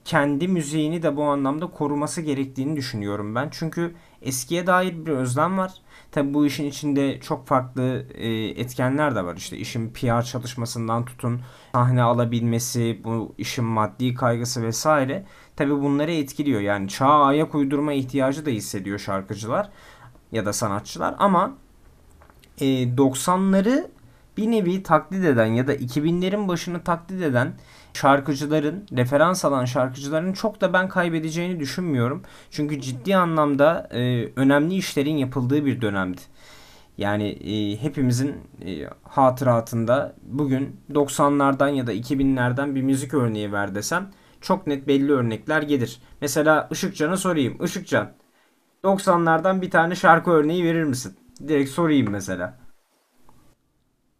kendi 0.04 0.48
müziğini 0.48 1.02
de 1.02 1.16
bu 1.16 1.24
anlamda 1.24 1.66
koruması 1.66 2.20
gerektiğini 2.20 2.76
düşünüyorum 2.76 3.34
ben. 3.34 3.48
Çünkü 3.50 3.94
eskiye 4.22 4.66
dair 4.66 5.06
bir 5.06 5.12
özlem 5.12 5.58
var. 5.58 5.72
Tabi 6.12 6.34
bu 6.34 6.46
işin 6.46 6.64
içinde 6.64 7.20
çok 7.20 7.46
farklı 7.46 8.06
e, 8.14 8.28
etkenler 8.44 9.14
de 9.14 9.24
var. 9.24 9.36
İşte 9.36 9.56
işin 9.56 9.90
PR 9.90 10.22
çalışmasından 10.22 11.04
tutun 11.04 11.40
sahne 11.72 12.02
alabilmesi, 12.02 13.00
bu 13.04 13.34
işin 13.38 13.64
maddi 13.64 14.14
kaygısı 14.14 14.62
vesaire. 14.62 15.24
Tabi 15.56 15.70
bunları 15.70 16.12
etkiliyor. 16.12 16.60
Yani 16.60 16.88
çağa 16.88 17.24
ayak 17.24 17.54
uydurma 17.54 17.92
ihtiyacı 17.92 18.46
da 18.46 18.50
hissediyor 18.50 18.98
şarkıcılar 18.98 19.70
ya 20.32 20.46
da 20.46 20.52
sanatçılar. 20.52 21.14
Ama 21.18 21.54
e, 22.60 22.64
90'ları 22.66 23.86
bir 24.36 24.50
nevi 24.50 24.82
taklit 24.82 25.24
eden 25.24 25.46
ya 25.46 25.66
da 25.66 25.74
2000'lerin 25.74 26.48
başını 26.48 26.84
taklit 26.84 27.22
eden 27.22 27.52
şarkıcıların, 27.94 28.86
referans 28.96 29.44
alan 29.44 29.64
şarkıcıların 29.64 30.32
çok 30.32 30.60
da 30.60 30.72
ben 30.72 30.88
kaybedeceğini 30.88 31.60
düşünmüyorum. 31.60 32.22
Çünkü 32.50 32.80
ciddi 32.80 33.16
anlamda 33.16 33.88
e, 33.92 34.32
önemli 34.36 34.74
işlerin 34.74 35.16
yapıldığı 35.16 35.64
bir 35.66 35.80
dönemdi. 35.80 36.20
Yani 36.98 37.28
e, 37.28 37.82
hepimizin 37.82 38.36
e, 38.66 38.88
hatıratında 39.02 40.14
bugün 40.22 40.80
90'lardan 40.92 41.70
ya 41.74 41.86
da 41.86 41.92
2000'lerden 41.94 42.74
bir 42.74 42.82
müzik 42.82 43.14
örneği 43.14 43.52
ver 43.52 43.74
desem 43.74 44.10
çok 44.40 44.66
net 44.66 44.88
belli 44.88 45.12
örnekler 45.12 45.62
gelir. 45.62 46.00
Mesela 46.20 46.68
Işıkcan'a 46.70 47.16
sorayım. 47.16 47.64
Işıkcan 47.64 48.12
90'lardan 48.84 49.62
bir 49.62 49.70
tane 49.70 49.94
şarkı 49.94 50.30
örneği 50.30 50.64
verir 50.64 50.84
misin? 50.84 51.16
Direkt 51.48 51.70
sorayım 51.70 52.10
mesela 52.10 52.63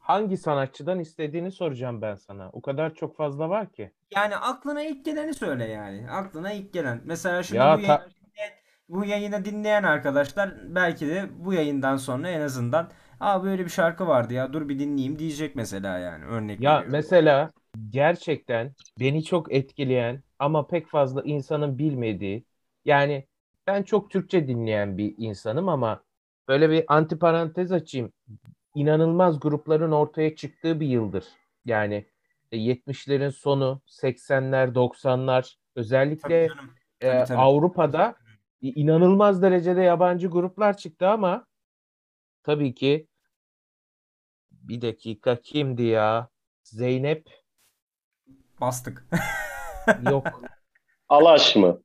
hangi 0.04 0.36
sanatçıdan 0.36 1.00
istediğini 1.00 1.52
soracağım 1.52 2.02
ben 2.02 2.14
sana. 2.14 2.50
O 2.52 2.62
kadar 2.62 2.94
çok 2.94 3.16
fazla 3.16 3.48
var 3.48 3.72
ki. 3.72 3.92
Yani 4.14 4.36
aklına 4.36 4.82
ilk 4.82 5.04
geleni 5.04 5.34
söyle 5.34 5.64
yani. 5.64 6.10
Aklına 6.10 6.52
ilk 6.52 6.72
gelen. 6.72 7.00
Mesela 7.04 7.42
şimdi 7.42 7.66
ya, 7.66 7.72
bu, 7.72 7.80
yayını 7.82 8.10
dinleyen, 8.14 8.52
bu 8.88 9.04
yayını 9.04 9.44
dinleyen 9.44 9.82
arkadaşlar 9.82 10.74
belki 10.74 11.06
de 11.08 11.28
bu 11.44 11.52
yayından 11.52 11.96
sonra 11.96 12.28
en 12.30 12.40
azından 12.40 12.92
Aa 13.20 13.44
böyle 13.44 13.64
bir 13.64 13.70
şarkı 13.70 14.06
vardı 14.06 14.34
ya 14.34 14.52
dur 14.52 14.68
bir 14.68 14.78
dinleyeyim 14.78 15.18
diyecek 15.18 15.56
mesela 15.56 15.98
yani 15.98 16.24
örnek 16.24 16.60
Ya 16.60 16.66
veriyorum. 16.66 16.88
mesela 16.88 17.52
gerçekten 17.90 18.74
beni 19.00 19.24
çok 19.24 19.52
etkileyen 19.52 20.22
ama 20.38 20.66
pek 20.66 20.88
fazla 20.88 21.22
insanın 21.22 21.78
bilmediği 21.78 22.44
yani 22.84 23.26
ben 23.66 23.82
çok 23.82 24.10
Türkçe 24.10 24.48
dinleyen 24.48 24.98
bir 24.98 25.14
insanım 25.18 25.68
ama 25.68 26.04
böyle 26.48 26.70
bir 26.70 26.84
antiparantez 26.88 27.72
açayım. 27.72 28.12
İnanılmaz 28.74 29.40
grupların 29.40 29.92
ortaya 29.92 30.36
çıktığı 30.36 30.80
bir 30.80 30.86
yıldır. 30.86 31.24
Yani 31.64 32.06
70'lerin 32.52 33.30
sonu, 33.32 33.80
80'ler, 33.86 34.74
90'lar 34.74 35.54
özellikle 35.76 36.46
Tabii 36.48 36.58
canım. 36.58 36.74
e, 37.00 37.10
Tabii, 37.10 37.28
tabii. 37.28 37.38
Avrupa'da 37.38 38.14
inanılmaz 38.60 39.42
derecede 39.42 39.82
yabancı 39.82 40.28
gruplar 40.28 40.76
çıktı 40.76 41.08
ama 41.08 41.46
tabii 42.42 42.74
ki 42.74 43.08
bir 44.50 44.80
dakika 44.80 45.36
kimdi 45.40 45.82
ya? 45.82 46.28
Zeynep 46.62 47.30
Bastık. 48.60 49.06
yok 50.10 50.26
Alaş 51.08 51.56
mı? 51.56 51.82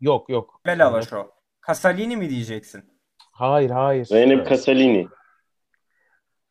yok 0.00 0.28
yok. 0.28 0.60
Bel 0.66 0.86
Alaş 0.86 1.12
o. 1.12 1.30
Kasalini 1.60 2.16
mi 2.16 2.30
diyeceksin? 2.30 3.00
Hayır 3.32 3.70
hayır. 3.70 4.04
Zeynep 4.04 4.46
Kasalini. 4.48 5.08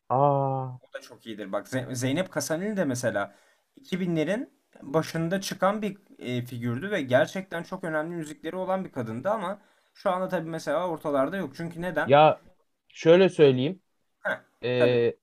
Aa 0.10 0.66
O 0.82 0.94
da 0.94 1.02
çok 1.02 1.26
iyidir. 1.26 1.52
Bak 1.52 1.68
Ze- 1.68 1.96
Zeynep 1.96 2.32
Kasanil 2.32 2.78
de 2.78 2.86
mesela 2.86 3.36
2000'lerin 3.82 4.50
başında 4.82 5.42
çıkan 5.42 5.82
bir 5.82 5.98
e, 6.20 6.46
figürdü 6.46 6.92
ve 6.92 7.02
gerçekten 7.02 7.64
çok 7.64 7.84
önemli 7.84 8.16
müzikleri 8.16 8.56
olan 8.56 8.86
bir 8.86 8.92
kadındı 8.92 9.30
ama 9.30 9.62
şu 9.94 10.10
anda 10.12 10.28
tabii 10.30 10.50
mesela 10.50 10.88
ortalarda 10.90 11.38
yok. 11.38 11.54
Çünkü 11.56 11.82
neden? 11.82 12.08
ya 12.08 12.42
şöyle 12.88 13.30
söyleyeyim. 13.30 13.82
Heh, 14.20 14.40
Ee, 14.64 15.16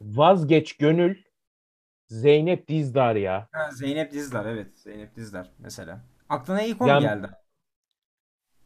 vazgeç 0.00 0.76
gönül 0.76 1.22
Zeynep 2.06 2.68
Dizdar 2.68 3.16
ya. 3.16 3.48
Ha, 3.52 3.70
Zeynep 3.72 4.12
Dizdar 4.12 4.46
evet. 4.46 4.78
Zeynep 4.78 5.16
Dizdar 5.16 5.50
mesela. 5.58 6.00
Aklına 6.28 6.62
ilk 6.62 6.82
o 6.82 6.86
Ya- 6.86 6.94
mu 6.94 7.00
geldi? 7.00 7.30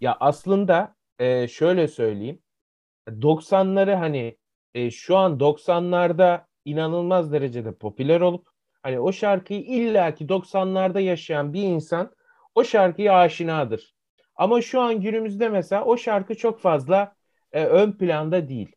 Ya 0.01 0.17
aslında 0.21 0.97
e, 1.19 1.49
şöyle 1.49 1.89
söyleyeyim. 1.89 2.43
90'ları 3.23 3.95
hani 3.95 4.39
e, 4.77 4.91
şu 4.91 5.17
an 5.17 5.39
90'larda 5.39 6.41
inanılmaz 6.65 7.33
derecede 7.33 7.73
popüler 7.73 8.21
olup 8.21 8.47
hani 8.83 9.01
o 9.01 9.13
şarkıyı 9.13 9.61
illaki 9.61 10.27
90'larda 10.27 11.01
yaşayan 11.01 11.53
bir 11.53 11.63
insan 11.63 12.11
o 12.55 12.65
şarkıya 12.65 13.15
aşinadır. 13.19 13.95
Ama 14.37 14.63
şu 14.63 14.81
an 14.81 15.01
günümüzde 15.01 15.49
mesela 15.49 15.85
o 15.85 15.97
şarkı 15.97 16.35
çok 16.35 16.61
fazla 16.61 17.15
e, 17.53 17.65
ön 17.65 17.93
planda 17.93 18.49
değil. 18.49 18.73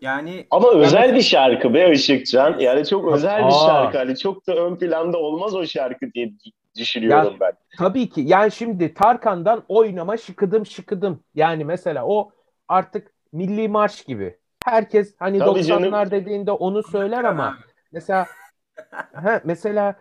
Yani 0.00 0.46
Ama 0.50 0.70
özel 0.70 0.98
mesela- 1.00 1.14
bir 1.16 1.22
şarkı 1.22 1.74
be 1.74 1.92
Işıkcan. 1.92 2.58
Yani 2.58 2.86
çok 2.86 3.12
özel 3.12 3.38
bir 3.38 3.46
Aa. 3.46 3.66
şarkı. 3.66 3.98
Hani 3.98 4.16
çok 4.18 4.46
da 4.46 4.54
ön 4.54 4.76
planda 4.76 5.18
olmaz 5.18 5.54
o 5.54 5.66
şarkı 5.66 6.12
diye 6.12 6.32
düşünüyorum 6.78 7.32
Ya- 7.32 7.40
ben. 7.40 7.52
Tabii 7.78 8.08
ki. 8.08 8.20
Yani 8.26 8.52
şimdi 8.52 8.94
Tarkan'dan 8.94 9.64
oynama 9.68 10.16
şıkıdım 10.16 10.66
şıkıdım. 10.66 11.24
Yani 11.34 11.64
mesela 11.64 12.06
o 12.06 12.30
artık 12.68 13.12
milli 13.32 13.68
marş 13.68 14.02
gibi. 14.04 14.38
Herkes 14.66 15.14
hani 15.18 15.38
Tabii 15.38 15.62
90'lar 15.62 15.62
canım. 15.62 16.10
dediğinde 16.10 16.50
onu 16.52 16.82
söyler 16.82 17.24
ama 17.24 17.58
mesela 17.92 18.26
ha, 19.14 19.40
mesela 19.44 19.96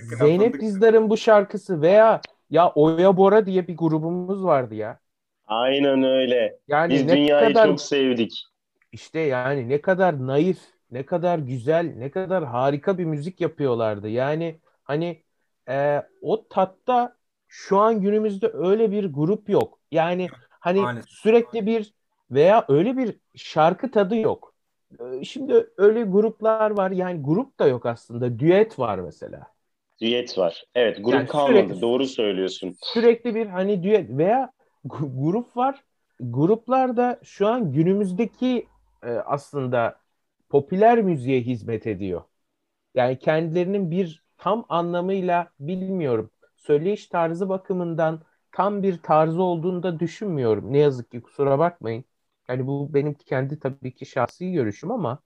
Zeynep 0.00 0.60
Dizdar'ın 0.60 1.10
bu 1.10 1.16
şarkısı 1.16 1.82
veya 1.82 2.20
ya 2.50 2.70
Oya 2.70 3.16
Bora 3.16 3.46
diye 3.46 3.68
bir 3.68 3.76
grubumuz 3.76 4.44
vardı 4.44 4.74
ya. 4.74 5.00
Aynen 5.46 6.02
öyle. 6.02 6.58
Yani 6.68 6.92
Biz 6.94 7.04
ne 7.04 7.12
dünyayı 7.16 7.54
kadar 7.54 7.66
çok 7.66 7.80
sevdik. 7.80 8.44
işte 8.92 9.20
yani 9.20 9.68
ne 9.68 9.80
kadar 9.80 10.26
naif, 10.26 10.58
ne 10.90 11.06
kadar 11.06 11.38
güzel, 11.38 11.94
ne 11.96 12.10
kadar 12.10 12.44
harika 12.44 12.98
bir 12.98 13.04
müzik 13.04 13.40
yapıyorlardı. 13.40 14.08
Yani 14.08 14.60
hani 14.84 15.24
e, 15.68 16.02
o 16.20 16.48
tatta 16.48 17.16
şu 17.48 17.78
an 17.78 18.00
günümüzde 18.00 18.50
öyle 18.54 18.90
bir 18.90 19.04
grup 19.12 19.48
yok. 19.48 19.80
Yani 19.92 20.28
hani 20.60 20.80
Maalesef. 20.80 21.10
sürekli 21.10 21.66
bir 21.66 21.94
veya 22.30 22.64
öyle 22.68 22.96
bir 22.96 23.20
şarkı 23.36 23.90
tadı 23.90 24.16
yok. 24.16 24.54
E, 25.00 25.24
Şimdi 25.24 25.66
öyle 25.76 26.02
gruplar 26.02 26.70
var. 26.70 26.90
Yani 26.90 27.22
grup 27.22 27.58
da 27.58 27.66
yok 27.66 27.86
aslında. 27.86 28.38
Düet 28.38 28.78
var 28.78 28.98
mesela. 28.98 29.46
Düet 30.00 30.38
var. 30.38 30.64
Evet 30.74 30.96
grup 31.04 31.12
Yani 31.14 31.28
kalmadı. 31.28 31.52
sürekli- 31.58 31.82
Doğru 31.82 32.06
söylüyorsun. 32.06 32.76
Sürekli 32.82 33.34
bir 33.34 33.46
hani 33.46 33.82
düet 33.82 34.10
veya 34.10 34.52
grup 34.84 35.56
var. 35.56 35.84
Gruplar 36.20 36.96
da 36.96 37.20
şu 37.22 37.46
an 37.48 37.72
günümüzdeki 37.72 38.66
e, 39.02 39.10
aslında 39.10 39.96
popüler 40.48 41.02
müziğe 41.02 41.40
hizmet 41.40 41.86
ediyor. 41.86 42.22
Yani 42.94 43.18
kendilerinin 43.18 43.90
bir 43.90 44.24
tam 44.38 44.66
anlamıyla 44.68 45.50
bilmiyorum. 45.60 46.30
Söyleyiş 46.56 47.06
tarzı 47.06 47.48
bakımından 47.48 48.22
tam 48.52 48.82
bir 48.82 48.98
tarzı 49.02 49.42
olduğunu 49.42 49.82
da 49.82 50.00
düşünmüyorum. 50.00 50.72
Ne 50.72 50.78
yazık 50.78 51.10
ki 51.10 51.22
kusura 51.22 51.58
bakmayın. 51.58 52.04
Yani 52.48 52.66
bu 52.66 52.94
benim 52.94 53.14
kendi 53.14 53.58
tabii 53.60 53.94
ki 53.94 54.06
şahsi 54.06 54.52
görüşüm 54.52 54.90
ama 54.92 55.22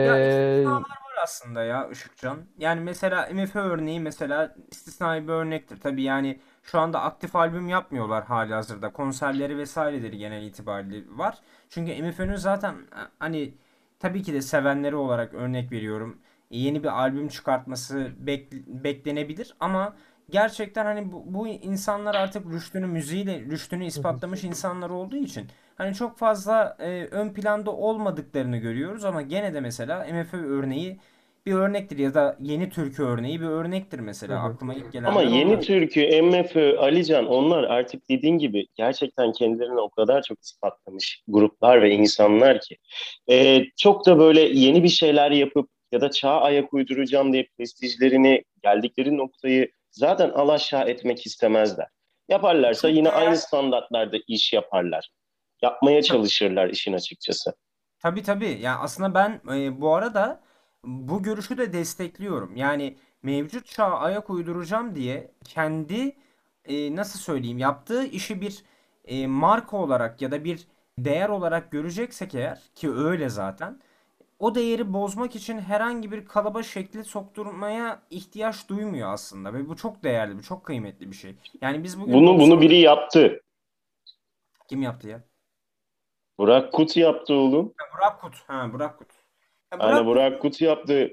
Ya 0.00 0.18
e, 0.18 0.24
istisnalar 0.26 0.80
var 0.90 1.22
aslında 1.22 1.64
ya 1.64 1.88
Işıkcan. 1.90 2.46
Yani 2.58 2.80
mesela 2.80 3.28
MF 3.32 3.58
örneği 3.58 4.00
mesela 4.00 4.54
istisnai 4.70 5.22
bir 5.28 5.32
örnektir. 5.32 5.80
Tabii 5.80 6.02
yani 6.02 6.40
şu 6.62 6.78
anda 6.80 7.00
aktif 7.02 7.36
albüm 7.36 7.68
yapmıyorlar 7.68 8.24
hali 8.24 8.54
hazırda. 8.54 8.92
Konserleri 8.92 9.58
vesaireleri 9.58 10.18
genel 10.18 10.42
itibariyle 10.42 11.04
var. 11.18 11.38
Çünkü 11.68 12.02
MFÖ'nün 12.02 12.36
zaten 12.36 12.76
hani 13.18 13.54
tabii 13.98 14.22
ki 14.22 14.32
de 14.34 14.42
sevenleri 14.42 14.96
olarak 14.96 15.34
örnek 15.34 15.72
veriyorum. 15.72 16.18
Yeni 16.50 16.82
bir 16.82 16.88
albüm 17.00 17.28
çıkartması 17.28 18.12
bek- 18.24 18.84
beklenebilir 18.84 19.54
ama 19.60 19.96
gerçekten 20.30 20.84
hani 20.84 21.12
bu, 21.12 21.22
bu 21.34 21.48
insanlar 21.48 22.14
artık 22.14 22.46
rüştünü 22.52 22.86
müziğiyle 22.86 23.40
rüştünü 23.40 23.84
ispatlamış 23.84 24.44
insanlar 24.44 24.90
olduğu 24.90 25.16
için 25.16 25.48
hani 25.80 25.94
çok 25.94 26.18
fazla 26.18 26.76
e, 26.80 27.04
ön 27.10 27.32
planda 27.34 27.70
olmadıklarını 27.70 28.56
görüyoruz 28.56 29.04
ama 29.04 29.22
gene 29.22 29.54
de 29.54 29.60
mesela 29.60 30.06
MFÖ 30.12 30.38
örneği 30.38 31.00
bir 31.46 31.52
örnektir 31.54 31.98
ya 31.98 32.14
da 32.14 32.36
yeni 32.40 32.70
türkü 32.70 33.02
örneği 33.02 33.40
bir 33.40 33.46
örnektir 33.46 33.98
mesela 34.00 34.42
Hı 34.44 34.48
hı. 34.48 34.52
aklıma 34.52 34.74
ilk 34.74 34.92
Ama 35.06 35.22
gelenler 35.22 35.26
yeni 35.26 35.52
onlar. 35.52 35.62
türkü, 35.62 36.22
MFÖ, 36.22 36.78
Alican 36.78 37.26
onlar 37.26 37.64
artık 37.64 38.08
dediğin 38.10 38.38
gibi 38.38 38.66
gerçekten 38.74 39.32
kendilerini 39.32 39.80
o 39.80 39.90
kadar 39.90 40.22
çok 40.22 40.42
ispatlamış 40.42 41.22
gruplar 41.28 41.82
ve 41.82 41.90
insanlar 41.90 42.60
ki. 42.60 42.76
Ee, 43.30 43.64
çok 43.76 44.06
da 44.06 44.18
böyle 44.18 44.40
yeni 44.40 44.82
bir 44.82 44.88
şeyler 44.88 45.30
yapıp 45.30 45.70
ya 45.92 46.00
da 46.00 46.10
çağa 46.10 46.40
ayak 46.40 46.74
uyduracağım 46.74 47.32
diye 47.32 47.46
prestijlerini 47.58 48.44
geldikleri 48.62 49.16
noktayı 49.16 49.70
zaten 49.90 50.30
alaşağı 50.30 50.88
etmek 50.88 51.26
istemezler. 51.26 51.86
Yaparlarsa 52.28 52.88
yine 52.88 53.10
aynı 53.10 53.36
standartlarda 53.36 54.16
iş 54.28 54.52
yaparlar. 54.52 55.10
Yapmaya 55.62 56.02
çalışırlar 56.02 56.68
işin 56.68 56.92
açıkçası. 56.92 57.54
Tabii 57.98 58.22
tabii. 58.22 58.58
Yani 58.60 58.78
aslında 58.78 59.14
ben 59.14 59.40
e, 59.54 59.80
bu 59.80 59.94
arada 59.94 60.40
bu 60.84 61.22
görüşü 61.22 61.58
de 61.58 61.72
destekliyorum. 61.72 62.56
Yani 62.56 62.96
mevcut 63.22 63.66
çağa 63.66 63.98
ayak 63.98 64.30
uyduracağım 64.30 64.94
diye 64.94 65.30
kendi 65.44 66.16
e, 66.64 66.96
nasıl 66.96 67.18
söyleyeyim 67.18 67.58
yaptığı 67.58 68.04
işi 68.04 68.40
bir 68.40 68.64
e, 69.04 69.26
marka 69.26 69.76
olarak 69.76 70.22
ya 70.22 70.30
da 70.30 70.44
bir 70.44 70.66
değer 70.98 71.28
olarak 71.28 71.70
göreceksek 71.70 72.34
eğer 72.34 72.60
ki 72.74 72.90
öyle 72.90 73.28
zaten 73.28 73.80
o 74.38 74.54
değeri 74.54 74.92
bozmak 74.92 75.36
için 75.36 75.58
herhangi 75.58 76.12
bir 76.12 76.24
kalıba 76.24 76.62
şekli 76.62 77.04
sokturmaya 77.04 78.02
ihtiyaç 78.10 78.68
duymuyor 78.68 79.12
aslında 79.12 79.54
ve 79.54 79.68
bu 79.68 79.76
çok 79.76 80.04
değerli, 80.04 80.38
bu 80.38 80.42
çok 80.42 80.64
kıymetli 80.64 81.10
bir 81.10 81.16
şey. 81.16 81.34
Yani 81.60 81.84
biz 81.84 82.00
bugün 82.00 82.14
Bunu 82.14 82.34
bunu 82.34 82.40
90 82.40 82.60
biri 82.60 82.78
yaptı. 82.78 83.40
kim 84.68 84.82
yaptı 84.82 85.08
ya? 85.08 85.29
Burak 86.40 86.72
Kut 86.72 86.96
yaptı 86.96 87.34
oğlum. 87.34 87.72
Ha, 87.76 87.84
Burak 87.98 88.20
Kut. 88.20 88.34
Ha, 88.46 88.72
Burak 88.72 88.98
Kut. 88.98 89.08
Ya 89.72 89.78
Yani 89.88 90.06
Burak 90.06 90.06
Burak 90.06 90.42
Kut 90.42 90.60
yaptı. 90.60 91.10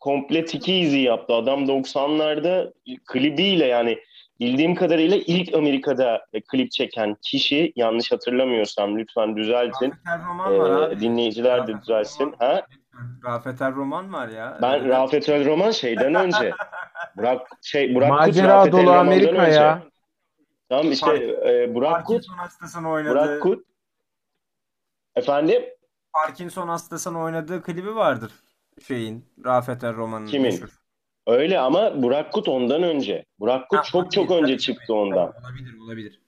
Komple 0.00 0.44
Tiki 0.44 0.72
Easy 0.72 0.98
yaptı. 0.98 1.34
Adam 1.34 1.64
90'larda 1.64 2.72
klibiyle 3.06 3.66
yani 3.66 3.98
bildiğim 4.40 4.74
kadarıyla 4.74 5.16
ilk 5.16 5.54
Amerika'da 5.54 6.26
klip 6.48 6.70
çeken 6.70 7.16
kişi 7.22 7.72
yanlış 7.76 8.12
hatırlamıyorsam 8.12 8.98
lütfen 8.98 9.36
düzeltin. 9.36 9.92
Rafet 10.06 10.26
var 10.38 10.52
Ee, 10.52 10.86
abi. 10.86 11.00
dinleyiciler 11.00 11.56
de 11.56 11.60
Rafet 11.60 11.74
El 11.74 11.80
düzelsin. 11.82 12.24
Roman. 12.24 12.36
Ha? 12.38 12.62
Rafet 13.24 13.62
El 13.62 13.74
Roman 13.74 14.12
var 14.12 14.28
ya. 14.28 14.58
Ben 14.62 14.74
Öyle- 14.74 14.88
Rafet 14.88 15.28
El 15.28 15.44
Roman 15.46 15.70
şeyden 15.70 16.14
önce. 16.24 16.52
Burak 17.16 17.48
şey 17.62 17.94
Burak 17.94 18.10
Kut 18.10 18.18
macera 18.18 18.48
Rafet 18.48 18.74
El 18.74 18.80
dolu 18.80 18.90
Amerika 18.92 19.42
önce. 19.42 19.56
ya. 19.60 19.82
Tamam 20.68 20.92
işte 20.92 21.06
Park- 21.06 21.48
e, 21.48 21.74
Burak 21.74 22.06
Kut 22.06 22.24
Burak 22.84 23.42
Kut 23.42 23.64
Efendim? 25.16 25.62
Parkinson 26.12 26.68
hastasının 26.68 27.18
oynadığı 27.18 27.62
klibi 27.62 27.96
vardır 27.96 28.32
şeyin 28.86 29.24
Rafet 29.44 29.84
El 29.84 29.96
Roman'ın 29.96 30.26
Kimin? 30.26 30.44
meşhur. 30.52 30.68
Öyle 31.26 31.58
ama 31.60 32.02
Burak 32.02 32.32
Kut 32.32 32.48
ondan 32.48 32.82
önce. 32.82 33.24
Burak 33.38 33.68
Kut 33.70 33.78
Ha, 33.78 33.82
çok 33.82 34.12
çok 34.12 34.30
önce 34.30 34.52
tabii, 34.52 34.58
çıktı 34.58 34.84
tabii. 34.88 34.96
ondan. 34.96 35.32
Olabilir, 35.40 35.78
olabilir. 35.78 36.20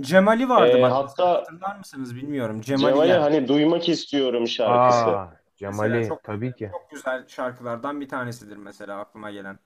Cemali 0.00 0.48
vardı 0.48 0.76
Ee, 0.78 0.82
bak. 0.82 0.92
hatta- 0.92 1.28
Hatırlar 1.28 1.76
mısınız 1.76 2.16
bilmiyorum. 2.16 2.60
Cemali, 2.60 2.92
Cemal'i 2.92 3.08
yani. 3.08 3.20
hani 3.22 3.48
duymak 3.48 3.88
istiyorum 3.88 4.48
şarkısı. 4.48 5.06
Aa, 5.06 5.36
Cemali 5.56 5.88
Mesela 5.90 6.08
çok 6.08 6.24
tabii 6.24 6.52
ki. 6.54 6.70
çok 6.72 6.90
güzel 6.90 7.28
şarkılardan 7.28 8.00
bir 8.00 8.08
tanesidir 8.08 8.56
mesela 8.56 8.98
aklıma 9.00 9.30
gelen. 9.30 9.58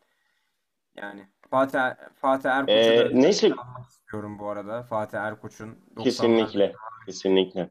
Yani 0.97 1.29
Fatih 1.51 1.79
Er- 1.81 1.97
Fatih 2.21 2.51
Erkoç'u 2.51 2.73
Ee, 2.79 3.11
da 3.11 3.15
neyse 3.15 3.51
istiyorum 3.89 4.39
bu 4.39 4.49
arada. 4.49 4.83
Fatih 4.83 5.19
Erkoç'un 5.19 5.69
90'larda 5.97 6.03
kesinlikle. 6.05 6.73
Kesinlikle. 7.07 7.71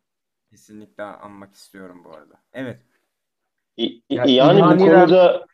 Kesinlikle 0.52 1.04
anmak 1.04 1.56
istiyorum 1.56 2.04
bu 2.04 2.14
arada. 2.14 2.44
Evet. 2.54 2.84
İ- 3.78 4.02
Ya 4.10 4.32
yani 4.40 4.60
İlhan 4.60 4.80
bu 4.80 4.80
İrem 4.80 5.10
konuda 5.10 5.46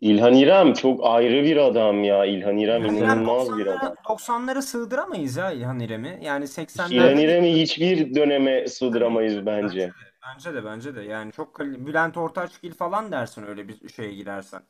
İlhan 0.00 0.34
İrem 0.34 0.72
çok 0.74 1.00
ayrı 1.06 1.44
bir 1.44 1.56
adam 1.56 2.04
ya. 2.04 2.24
İlhan 2.24 2.58
İrem 2.58 2.84
İlhan 2.84 2.84
inanılmaz 2.84 3.56
bir 3.56 3.66
90'lara 3.66 3.66
adam. 3.66 3.96
90'lara 4.08 4.62
sığdıramayız 4.62 5.36
ya 5.36 5.50
İlhan 5.52 5.80
İrem'i. 5.80 6.18
Yani 6.22 6.48
İlhan 6.90 7.16
80'lerde 7.16 7.26
de 7.26 7.34
İrem'i 7.34 7.60
hiçbir 7.62 8.14
döneme 8.14 8.68
sığdıramayız 8.68 9.46
bence. 9.46 9.94
bence 10.22 10.54
de 10.54 10.64
bence 10.64 10.94
de 10.96 11.02
yani 11.02 11.32
çok 11.32 11.54
kali- 11.54 11.86
Bülent 11.86 12.16
Ortaçgil 12.16 12.72
falan 12.74 13.12
dersin 13.12 13.42
öyle 13.46 13.68
bir 13.68 13.88
şeye 13.88 14.14
girersen. 14.14 14.62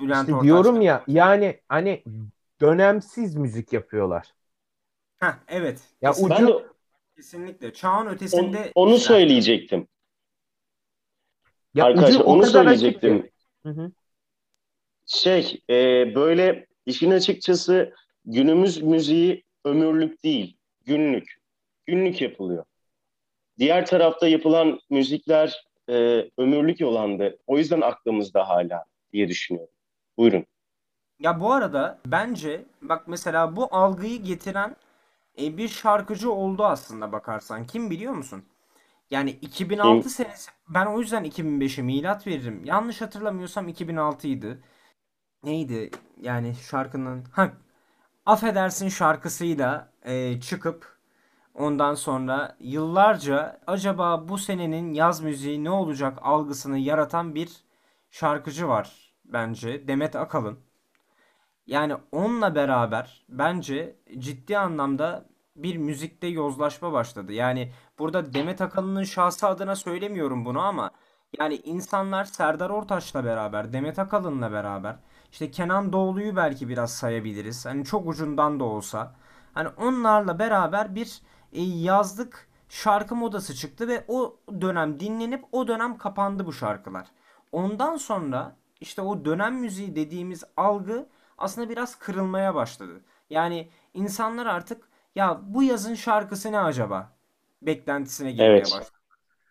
Bülent 0.00 0.32
işte 0.32 0.40
diyorum 0.40 0.80
Ortaçgil. 0.80 0.80
ya 0.80 1.04
yani 1.08 1.60
hani 1.68 2.04
dönemsiz 2.60 3.36
müzik 3.36 3.72
yapıyorlar. 3.72 4.34
Heh, 5.20 5.34
evet. 5.48 5.82
Ya 6.00 6.12
Kesinlikle, 6.12 6.30
Ben 6.30 6.46
ucu 6.46 6.48
de 6.48 6.73
kesinlikle. 7.16 7.72
Çağın 7.72 8.06
ötesinde 8.06 8.72
onu 8.74 8.94
işler. 8.94 9.06
söyleyecektim. 9.06 9.88
ya 11.74 11.84
Arkadaşlar 11.84 12.20
onu 12.20 12.46
söyleyecektim. 12.46 13.30
Hı 13.62 13.68
hı. 13.68 13.92
Şey, 15.06 15.60
e, 15.70 15.74
böyle 16.14 16.66
işin 16.86 17.10
açıkçası 17.10 17.94
günümüz 18.24 18.82
müziği 18.82 19.44
ömürlük 19.64 20.24
değil, 20.24 20.56
günlük. 20.84 21.44
Günlük 21.86 22.20
yapılıyor. 22.20 22.64
Diğer 23.58 23.86
tarafta 23.86 24.28
yapılan 24.28 24.80
müzikler 24.90 25.64
e, 25.88 25.94
ömürlük 26.38 26.80
olandı. 26.80 27.38
O 27.46 27.58
yüzden 27.58 27.80
aklımızda 27.80 28.48
hala 28.48 28.84
diye 29.12 29.28
düşünüyorum. 29.28 29.74
Buyurun. 30.16 30.46
Ya 31.18 31.40
bu 31.40 31.52
arada 31.52 31.98
bence 32.06 32.64
bak 32.82 33.08
mesela 33.08 33.56
bu 33.56 33.68
algıyı 33.70 34.22
getiren 34.22 34.76
e, 35.38 35.56
bir 35.56 35.68
şarkıcı 35.68 36.32
oldu 36.32 36.64
aslında 36.64 37.12
bakarsan. 37.12 37.66
Kim 37.66 37.90
biliyor 37.90 38.12
musun? 38.12 38.44
Yani 39.10 39.30
2006 39.30 40.02
Kim? 40.02 40.10
senesi 40.10 40.50
ben 40.68 40.86
o 40.86 41.00
yüzden 41.00 41.24
2005'e 41.24 41.82
milat 41.82 42.26
veririm. 42.26 42.64
Yanlış 42.64 43.00
hatırlamıyorsam 43.00 43.68
2006 43.68 44.28
idi. 44.28 44.60
Neydi 45.44 45.90
yani 46.20 46.54
şarkının 46.54 47.24
ha 47.32 47.52
Affedersin 48.26 48.88
şarkısıyla 48.88 49.92
e, 50.02 50.40
çıkıp 50.40 50.98
ondan 51.54 51.94
sonra 51.94 52.56
yıllarca 52.60 53.60
acaba 53.66 54.28
bu 54.28 54.38
senenin 54.38 54.94
yaz 54.94 55.20
müziği 55.20 55.64
ne 55.64 55.70
olacak 55.70 56.18
algısını 56.22 56.78
yaratan 56.78 57.34
bir 57.34 57.50
şarkıcı 58.10 58.68
var 58.68 59.14
bence 59.24 59.88
Demet 59.88 60.16
Akalın. 60.16 60.58
Yani 61.66 61.96
onunla 62.12 62.54
beraber 62.54 63.24
bence 63.28 63.96
ciddi 64.18 64.58
anlamda 64.58 65.26
bir 65.56 65.76
müzikte 65.76 66.26
yozlaşma 66.26 66.92
başladı. 66.92 67.32
Yani 67.32 67.72
burada 67.98 68.34
Demet 68.34 68.60
Akalın'ın 68.60 69.04
şahsı 69.04 69.46
adına 69.46 69.76
söylemiyorum 69.76 70.44
bunu 70.44 70.60
ama 70.60 70.90
yani 71.38 71.56
insanlar 71.56 72.24
Serdar 72.24 72.70
Ortaç'la 72.70 73.24
beraber, 73.24 73.72
Demet 73.72 73.98
Akalın'la 73.98 74.52
beraber, 74.52 74.96
işte 75.32 75.50
Kenan 75.50 75.92
Doğulu'yu 75.92 76.36
belki 76.36 76.68
biraz 76.68 76.92
sayabiliriz. 76.92 77.66
Hani 77.66 77.84
çok 77.84 78.08
ucundan 78.08 78.60
da 78.60 78.64
olsa. 78.64 79.14
Hani 79.54 79.68
onlarla 79.68 80.38
beraber 80.38 80.94
bir 80.94 81.22
e, 81.52 81.62
yazlık 81.62 82.48
şarkı 82.68 83.14
modası 83.16 83.54
çıktı 83.54 83.88
ve 83.88 84.04
o 84.08 84.36
dönem 84.60 85.00
dinlenip 85.00 85.44
o 85.52 85.68
dönem 85.68 85.98
kapandı 85.98 86.46
bu 86.46 86.52
şarkılar. 86.52 87.06
Ondan 87.52 87.96
sonra 87.96 88.56
işte 88.80 89.02
o 89.02 89.24
dönem 89.24 89.54
müziği 89.54 89.96
dediğimiz 89.96 90.44
algı 90.56 91.08
aslında 91.38 91.68
biraz 91.70 91.98
kırılmaya 91.98 92.54
başladı. 92.54 93.00
Yani 93.30 93.68
insanlar 93.94 94.46
artık 94.46 94.88
ya 95.14 95.40
bu 95.44 95.62
yazın 95.62 95.94
şarkısı 95.94 96.52
ne 96.52 96.58
acaba? 96.60 97.12
Beklentisine 97.62 98.32
girmeye 98.32 98.70
Evet. 98.70 98.70
başladı. 98.70 98.98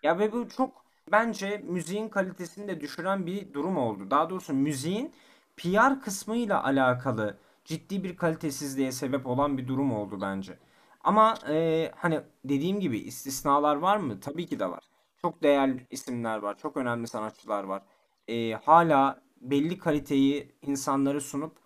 Ya 0.03 0.19
ve 0.19 0.31
bu 0.31 0.49
çok 0.49 0.85
bence 1.11 1.57
müziğin 1.57 2.09
kalitesini 2.09 2.67
de 2.67 2.81
düşüren 2.81 3.25
bir 3.25 3.53
durum 3.53 3.77
oldu. 3.77 4.11
Daha 4.11 4.29
doğrusu 4.29 4.53
müziğin 4.53 5.13
PR 5.57 5.99
kısmıyla 6.01 6.63
alakalı 6.63 7.37
ciddi 7.65 8.03
bir 8.03 8.17
kalitesizliğe 8.17 8.91
sebep 8.91 9.27
olan 9.27 9.57
bir 9.57 9.67
durum 9.67 9.93
oldu 9.93 10.21
bence. 10.21 10.59
Ama 11.03 11.35
e, 11.49 11.91
hani 11.95 12.21
dediğim 12.45 12.79
gibi 12.79 12.97
istisnalar 12.99 13.75
var 13.75 13.97
mı? 13.97 14.19
Tabii 14.19 14.45
ki 14.47 14.59
de 14.59 14.69
var. 14.69 14.83
Çok 15.21 15.43
değerli 15.43 15.87
isimler 15.91 16.37
var, 16.37 16.57
çok 16.57 16.77
önemli 16.77 17.07
sanatçılar 17.07 17.63
var. 17.63 17.83
E, 18.27 18.51
hala 18.53 19.21
belli 19.41 19.77
kaliteyi 19.77 20.51
insanlara 20.61 21.19
sunup 21.21 21.57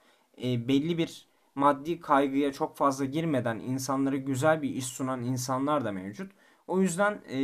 e, 0.44 0.68
belli 0.68 0.98
bir 0.98 1.28
maddi 1.56 2.00
kaygıya 2.00 2.52
çok 2.54 2.78
fazla 2.78 3.06
girmeden 3.06 3.60
insanlara 3.60 4.16
güzel 4.16 4.62
bir 4.62 4.70
iş 4.70 4.86
sunan 4.86 5.24
insanlar 5.24 5.86
da 5.86 5.92
mevcut. 5.92 6.32
O 6.68 6.82
yüzden 6.82 7.22
e, 7.30 7.40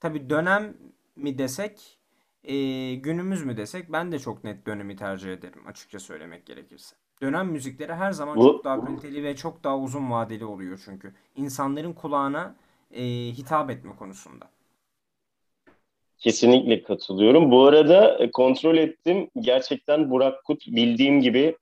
tabii 0.00 0.30
dönem 0.30 0.76
mi 1.16 1.38
desek, 1.38 1.98
e, 2.44 2.54
günümüz 2.94 3.44
mü 3.44 3.56
desek 3.56 3.92
ben 3.92 4.12
de 4.12 4.18
çok 4.18 4.44
net 4.44 4.66
dönemi 4.66 4.96
tercih 4.96 5.32
ederim 5.32 5.66
açıkça 5.66 5.98
söylemek 5.98 6.46
gerekirse. 6.46 6.96
Dönem 7.22 7.48
müzikleri 7.48 7.94
her 7.94 8.12
zaman 8.12 8.36
Bu 8.36 8.42
çok 8.42 8.64
daha 8.64 8.84
kaliteli 8.84 9.24
ve 9.24 9.36
çok 9.36 9.64
daha 9.64 9.78
uzun 9.78 10.10
vadeli 10.10 10.44
oluyor 10.44 10.82
çünkü. 10.84 11.14
İnsanların 11.36 11.92
kulağına 11.92 12.56
e, 12.90 13.04
hitap 13.32 13.70
etme 13.70 13.96
konusunda. 13.96 14.50
kesinlikle 16.18 16.82
katılıyorum. 16.82 17.50
Bu 17.50 17.64
arada 17.66 18.18
e, 18.18 18.30
kontrol 18.30 18.76
ettim. 18.76 19.30
Gerçekten 19.40 20.10
Burak 20.10 20.44
Kut 20.44 20.66
bildiğim 20.66 21.20
gibi 21.20 21.56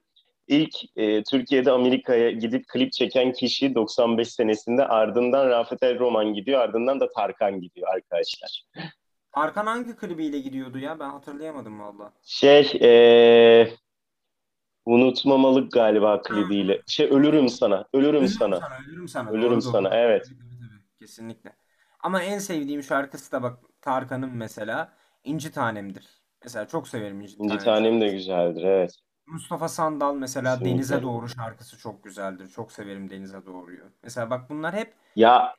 ilk 0.48 0.74
e, 0.96 1.22
Türkiye'de 1.22 1.70
Amerika'ya 1.70 2.30
gidip 2.30 2.68
klip 2.68 2.92
çeken 2.92 3.32
kişi 3.32 3.74
95 3.74 4.28
senesinde 4.32 4.86
ardından 4.86 5.48
Rafet 5.48 5.82
El 5.82 5.98
Roman 5.98 6.34
gidiyor 6.34 6.60
ardından 6.60 7.00
da 7.00 7.08
Tarkan 7.10 7.60
gidiyor 7.60 7.88
arkadaşlar. 7.94 8.62
Arkan 9.32 9.66
hangi 9.66 9.96
klibiyle 9.96 10.38
gidiyordu 10.38 10.78
ya? 10.78 10.98
Ben 11.00 11.10
hatırlayamadım 11.10 11.80
valla. 11.80 12.12
Şey 12.22 12.72
e, 12.82 13.68
unutmamalık 14.86 15.72
galiba 15.72 16.22
klibiyle. 16.22 16.82
Şey 16.86 17.06
ölürüm 17.06 17.48
sana, 17.48 17.84
ölürüm 17.92 18.14
Ölürüm 18.14 18.28
sana, 18.28 18.60
sana, 18.60 18.78
ölürüm 18.88 19.08
sana. 19.08 19.30
ölürüm 19.30 19.50
Doğru 19.50 19.60
sana. 19.60 19.90
doğru. 19.90 19.98
Evet. 19.98 20.26
Kesinlikle. 21.00 21.52
Ama 22.00 22.22
en 22.22 22.38
sevdiğim 22.38 22.82
şarkısı 22.82 23.32
da 23.32 23.42
bak 23.42 23.58
Tarkan'ın 23.80 24.36
mesela 24.36 24.92
İnci 25.24 25.52
Tanem'dir. 25.52 26.04
Mesela 26.44 26.68
çok 26.68 26.88
severim 26.88 27.20
İnci 27.20 27.36
İnci 27.38 27.58
Tanem 27.58 27.84
Tanem 27.84 28.00
de 28.00 28.08
güzeldir. 28.08 28.62
Evet. 28.62 28.94
Mustafa 29.26 29.68
Sandal 29.68 30.14
mesela 30.14 30.60
Denize 30.60 30.74
Kesinlikle. 30.74 31.02
Doğru 31.02 31.28
şarkısı 31.28 31.78
çok 31.78 32.04
güzeldir. 32.04 32.48
Çok 32.48 32.72
severim 32.72 33.10
Denize 33.10 33.46
Doğru'yu. 33.46 33.84
Mesela 34.02 34.30
bak 34.30 34.50
bunlar 34.50 34.74
hep 34.74 34.94
Ya 35.16 35.56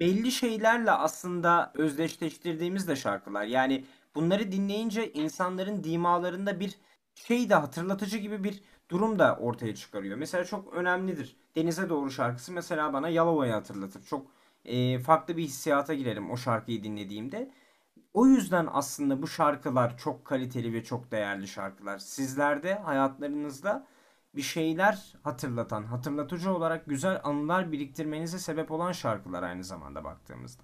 belli 0.00 0.32
şeylerle 0.32 0.90
aslında 0.90 1.72
özdeşleştirdiğimiz 1.74 2.88
de 2.88 2.96
şarkılar. 2.96 3.44
Yani 3.44 3.84
bunları 4.14 4.52
dinleyince 4.52 5.12
insanların 5.12 5.84
dimalarında 5.84 6.60
bir 6.60 6.74
şey 7.14 7.50
de 7.50 7.54
hatırlatıcı 7.54 8.18
gibi 8.18 8.44
bir 8.44 8.62
durum 8.90 9.18
da 9.18 9.36
ortaya 9.36 9.74
çıkarıyor. 9.74 10.16
Mesela 10.16 10.44
çok 10.44 10.74
önemlidir. 10.74 11.36
Denize 11.56 11.88
Doğru 11.88 12.10
şarkısı 12.10 12.52
mesela 12.52 12.92
bana 12.92 13.08
Yalova'yı 13.08 13.52
hatırlatır. 13.52 14.02
Çok 14.02 14.26
e, 14.64 14.98
farklı 14.98 15.36
bir 15.36 15.42
hissiyata 15.42 15.94
girerim 15.94 16.30
o 16.30 16.36
şarkıyı 16.36 16.84
dinlediğimde. 16.84 17.50
O 18.18 18.26
yüzden 18.26 18.68
aslında 18.72 19.22
bu 19.22 19.28
şarkılar 19.28 19.98
çok 19.98 20.24
kaliteli 20.24 20.72
ve 20.72 20.84
çok 20.84 21.10
değerli 21.12 21.48
şarkılar. 21.48 21.98
Sizlerde 21.98 22.74
hayatlarınızda 22.74 23.86
bir 24.36 24.42
şeyler 24.42 24.98
hatırlatan, 25.22 25.84
hatırlatıcı 25.84 26.54
olarak 26.54 26.86
güzel 26.86 27.20
anılar 27.24 27.72
biriktirmenize 27.72 28.38
sebep 28.38 28.70
olan 28.70 28.92
şarkılar 28.92 29.42
aynı 29.42 29.64
zamanda 29.64 30.04
baktığımızda. 30.04 30.62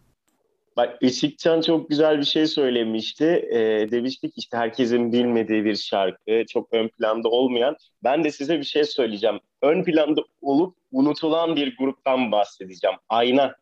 Bak 0.77 0.99
Işıkcan 1.01 1.61
çok 1.61 1.89
güzel 1.89 2.19
bir 2.19 2.25
şey 2.25 2.47
söylemişti. 2.47 3.25
Ee, 3.25 3.91
demiştik 3.91 4.33
işte 4.37 4.57
herkesin 4.57 5.13
bilmediği 5.13 5.65
bir 5.65 5.77
şarkı, 5.77 6.45
çok 6.49 6.73
ön 6.73 6.89
planda 6.89 7.29
olmayan. 7.29 7.77
Ben 8.05 8.25
de 8.25 8.31
size 8.31 8.59
bir 8.59 8.65
şey 8.65 8.85
söyleyeceğim. 8.85 9.41
Ön 9.63 9.85
planda 9.85 10.21
olup 10.43 10.77
unutulan 10.93 11.57
bir 11.57 11.77
gruptan 11.77 12.33
bahsedeceğim. 12.33 12.97
Ayna. 13.09 13.57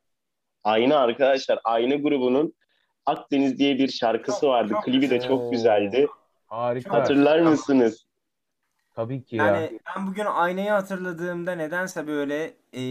Ayna 0.64 0.96
arkadaşlar. 0.96 1.60
Ayna 1.64 1.94
grubunun 1.94 2.54
Akdeniz 3.06 3.58
diye 3.58 3.78
bir 3.78 3.88
şarkısı 3.88 4.48
vardı. 4.48 4.72
çok 4.72 4.84
Klibi 4.84 5.10
de 5.10 5.16
güzel. 5.16 5.28
çok 5.28 5.52
güzeldi. 5.52 6.06
harika. 6.46 6.92
Hatırlar 6.98 7.40
mısınız? 7.40 8.06
Tabii 8.94 9.24
ki 9.24 9.36
ya. 9.36 9.46
Yani 9.46 9.80
ben 9.96 10.06
bugün 10.06 10.24
aynayı 10.24 10.70
hatırladığımda 10.70 11.52
nedense 11.54 12.06
böyle 12.06 12.54
e, 12.72 12.82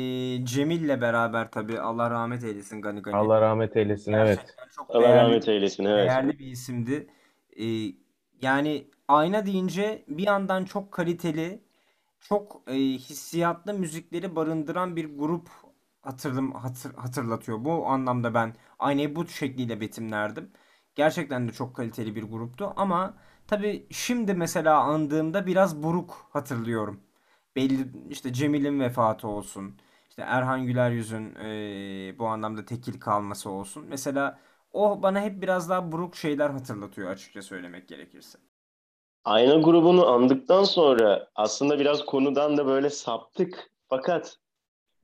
Cemil'le 0.46 1.02
beraber 1.02 1.52
tabii 1.52 1.80
Allah 1.80 2.10
rahmet 2.10 2.44
eylesin 2.44 2.82
Gani 2.82 3.02
Gani. 3.02 3.16
Allah 3.16 3.42
rahmet 3.42 3.78
eylesin. 3.78 4.14
Evet. 4.14 4.40
Çok 4.76 4.96
Allah 4.96 5.02
değerli 5.04 5.22
rahmet 5.22 5.48
eylesin. 5.48 5.84
Evet. 5.86 6.06
değerli 6.10 6.40
bir 6.40 6.46
isimdi. 6.48 7.08
E, 7.60 7.66
yani 8.42 8.88
ayna 9.08 9.46
deyince 9.46 10.04
bir 10.08 10.24
yandan 10.28 10.66
çok 10.66 10.92
kaliteli, 10.92 11.62
çok 12.20 12.62
e, 12.68 12.74
hissiyatlı 12.74 13.74
müzikleri 13.74 14.36
barındıran 14.36 14.96
bir 14.96 15.18
grup 15.18 15.50
hatırlam 16.02 16.52
hatır, 16.54 16.94
hatırlatıyor. 16.96 17.66
Bu 17.66 17.88
anlamda 17.88 18.34
ben 18.34 18.56
aynayı 18.80 19.16
bu 19.16 19.28
şekliyle 19.28 19.82
betimlerdim. 19.82 20.52
Gerçekten 20.96 21.48
de 21.48 21.52
çok 21.54 21.76
kaliteli 21.76 22.16
bir 22.16 22.24
gruptu 22.24 22.74
ama 22.76 23.18
tabii 23.48 23.88
şimdi 23.92 24.34
mesela 24.34 24.80
andığımda 24.82 25.46
biraz 25.48 25.84
buruk 25.84 26.28
hatırlıyorum. 26.34 27.00
Belli 27.56 27.88
işte 28.10 28.34
Cemil'in 28.34 28.80
vefatı 28.80 29.28
olsun. 29.28 29.78
işte 30.10 30.22
Erhan 30.22 30.66
Güleryüz'ün 30.66 31.36
eee, 31.36 32.16
bu 32.20 32.28
anlamda 32.28 32.66
tekil 32.66 33.00
kalması 33.00 33.50
olsun. 33.50 33.86
Mesela 33.90 34.40
o 34.74 35.04
bana 35.04 35.22
hep 35.22 35.42
biraz 35.42 35.70
daha 35.70 35.92
buruk 35.92 36.16
şeyler 36.16 36.50
hatırlatıyor 36.50 37.10
açıkça 37.12 37.42
söylemek 37.42 37.88
gerekirse. 37.88 38.40
Ayna 39.26 39.56
grubunu 39.62 40.08
andıktan 40.08 40.64
sonra 40.64 41.28
aslında 41.36 41.80
biraz 41.80 42.06
konudan 42.06 42.58
da 42.58 42.66
böyle 42.66 42.90
saptık. 42.90 43.72
Fakat 43.90 44.38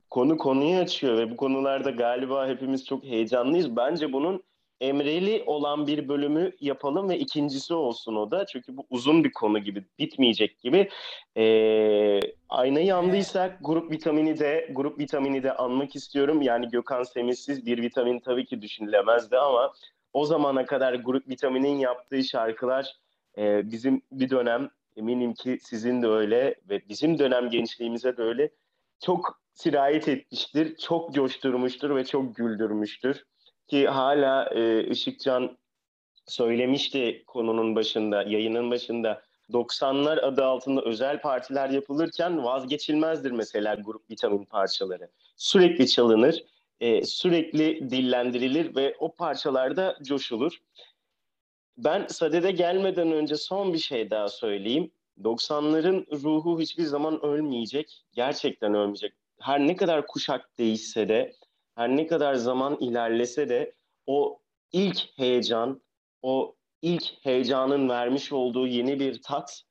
konu 0.10 0.38
konuyu 0.38 0.78
açıyor 0.78 1.18
ve 1.18 1.32
bu 1.32 1.38
konularda 1.38 1.90
galiba 1.90 2.48
hepimiz 2.48 2.86
çok 2.86 3.04
heyecanlıyız. 3.04 3.76
Bence 3.76 4.14
bunun 4.14 4.44
Emre'li 4.82 5.44
olan 5.46 5.88
bir 5.88 6.08
bölümü 6.08 6.52
yapalım 6.60 7.10
ve 7.10 7.20
ikincisi 7.20 7.74
olsun 7.74 8.16
o 8.16 8.32
da. 8.32 8.46
Çünkü 8.46 8.78
bu 8.78 8.86
uzun 8.90 9.24
bir 9.24 9.32
konu 9.32 9.60
gibi, 9.60 9.86
bitmeyecek 10.00 10.60
gibi. 10.60 10.90
Ee, 11.38 12.20
aynayı 12.50 12.96
andıysak 12.96 13.58
grup 13.62 13.92
vitamini 13.92 14.40
de, 14.40 14.70
grup 14.74 15.00
vitamini 15.00 15.44
de 15.44 15.54
anmak 15.54 15.96
istiyorum. 15.96 16.42
Yani 16.42 16.70
Gökhan 16.70 17.04
Semizsiz 17.04 17.66
bir 17.66 17.82
vitamin 17.82 18.20
tabii 18.20 18.46
ki 18.46 18.62
düşünülemezdi 18.62 19.38
ama 19.38 19.74
o 20.14 20.26
zamana 20.26 20.66
kadar 20.66 20.94
grup 20.94 21.30
vitaminin 21.30 21.78
yaptığı 21.78 22.24
şarkılar 22.24 22.94
e, 23.38 23.72
bizim 23.72 24.02
bir 24.12 24.30
dönem 24.30 24.70
eminim 24.96 25.34
ki 25.34 25.58
sizin 25.62 26.02
de 26.02 26.08
öyle 26.08 26.56
ve 26.70 26.90
bizim 26.90 27.20
dönem 27.20 27.50
gençliğimize 27.50 28.18
de 28.18 28.22
öyle 28.22 28.50
çok 29.00 29.42
sirayet 29.54 30.08
etmiştir, 30.08 30.78
çok 30.78 31.14
coşturmuştur 31.14 31.96
ve 31.96 32.06
çok 32.06 32.36
güldürmüştür. 32.36 33.24
Ki 33.68 33.88
hala 33.88 34.50
e, 34.56 34.88
Işıkcan 34.88 35.58
söylemişti 36.26 37.24
konunun 37.28 37.76
başında, 37.76 38.24
yayının 38.24 38.72
başında 38.72 39.22
90'lar 39.52 40.22
adı 40.22 40.46
altında 40.46 40.82
özel 40.82 41.22
partiler 41.22 41.70
yapılırken 41.70 42.44
vazgeçilmezdir 42.44 43.32
mesela 43.32 43.76
grup 43.76 44.12
vitamin 44.12 44.46
parçaları. 44.46 45.10
Sürekli 45.36 45.88
çalınır, 45.88 46.44
e, 46.80 47.06
sürekli 47.06 47.90
dillendirilir 47.90 48.76
ve 48.76 48.96
o 49.00 49.16
parçalarda 49.16 49.98
coşulur. 50.04 50.58
Ben 51.78 52.08
Sadede 52.08 52.52
gelmeden 52.52 53.12
önce 53.12 53.36
son 53.36 53.74
bir 53.74 53.80
şey 53.80 54.10
daha 54.10 54.28
söyleyeyim. 54.28 54.92
90'ların 55.24 56.24
ruhu 56.24 56.60
hiçbir 56.60 56.84
zaman 56.84 57.26
ölmeyecek. 57.26 58.04
Gerçekten 58.14 58.74
ölmeyecek. 58.74 59.14
Her 59.40 59.60
ne 59.60 59.76
kadar 59.76 60.08
kuşak 60.08 60.58
değişse 60.58 61.10
de, 61.10 61.34
her 61.76 61.98
ne 61.98 62.08
kadar 62.08 62.34
zaman 62.34 62.78
ilerlese 62.80 63.50
de 63.50 63.74
o 64.06 64.40
ilk 64.72 64.98
heyecan, 65.18 65.82
o 66.22 66.56
ilk 66.82 67.04
heyecanın 67.22 67.90
vermiş 67.90 68.32
olduğu 68.32 68.68
yeni 68.68 69.00
bir 69.00 69.22
tat, 69.22 69.64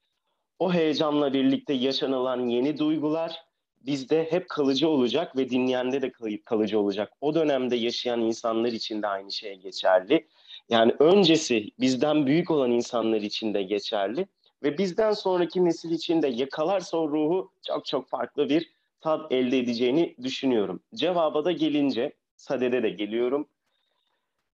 o 0.59 0.73
heyecanla 0.73 1.33
birlikte 1.33 1.73
yaşanılan 1.73 2.49
yeni 2.49 2.79
duygular 2.79 3.47
bizde 3.87 4.27
hep 4.31 4.49
kalıcı 4.49 4.89
olacak 4.89 5.37
ve 5.37 5.51
dinleyende 5.51 6.03
de 6.03 6.13
kalıcı 6.45 6.81
olacak. 6.81 7.13
O 7.21 7.35
dönemde 7.35 7.77
yaşayan 7.77 8.21
insanlar 8.21 8.73
için 8.73 9.03
de 9.03 9.07
aynı 9.07 9.33
şey 9.33 9.55
geçerli. 9.55 10.27
Yani 10.69 10.95
öncesi 10.99 11.71
bizden 11.81 12.27
büyük 12.27 12.51
olan 12.51 12.71
insanlar 12.71 13.21
için 13.21 13.55
de 13.55 13.63
geçerli 13.63 14.27
ve 14.63 14.79
bizden 14.79 15.13
sonraki 15.13 15.65
nesil 15.65 15.91
için 15.91 16.23
de 16.23 16.29
yakalarsa 16.29 16.97
o 16.97 17.09
ruhu 17.09 17.53
çok 17.67 17.87
çok 17.87 18.09
farklı 18.09 18.49
bir 18.49 18.71
tat 19.01 19.33
elde 19.33 19.59
edeceğini 19.59 20.17
düşünüyorum. 20.23 20.81
Cevaba 20.95 21.45
da 21.45 21.53
gelince, 21.53 22.13
Sade'de 22.37 22.83
de 22.83 22.91
geliyorum. 22.91 23.49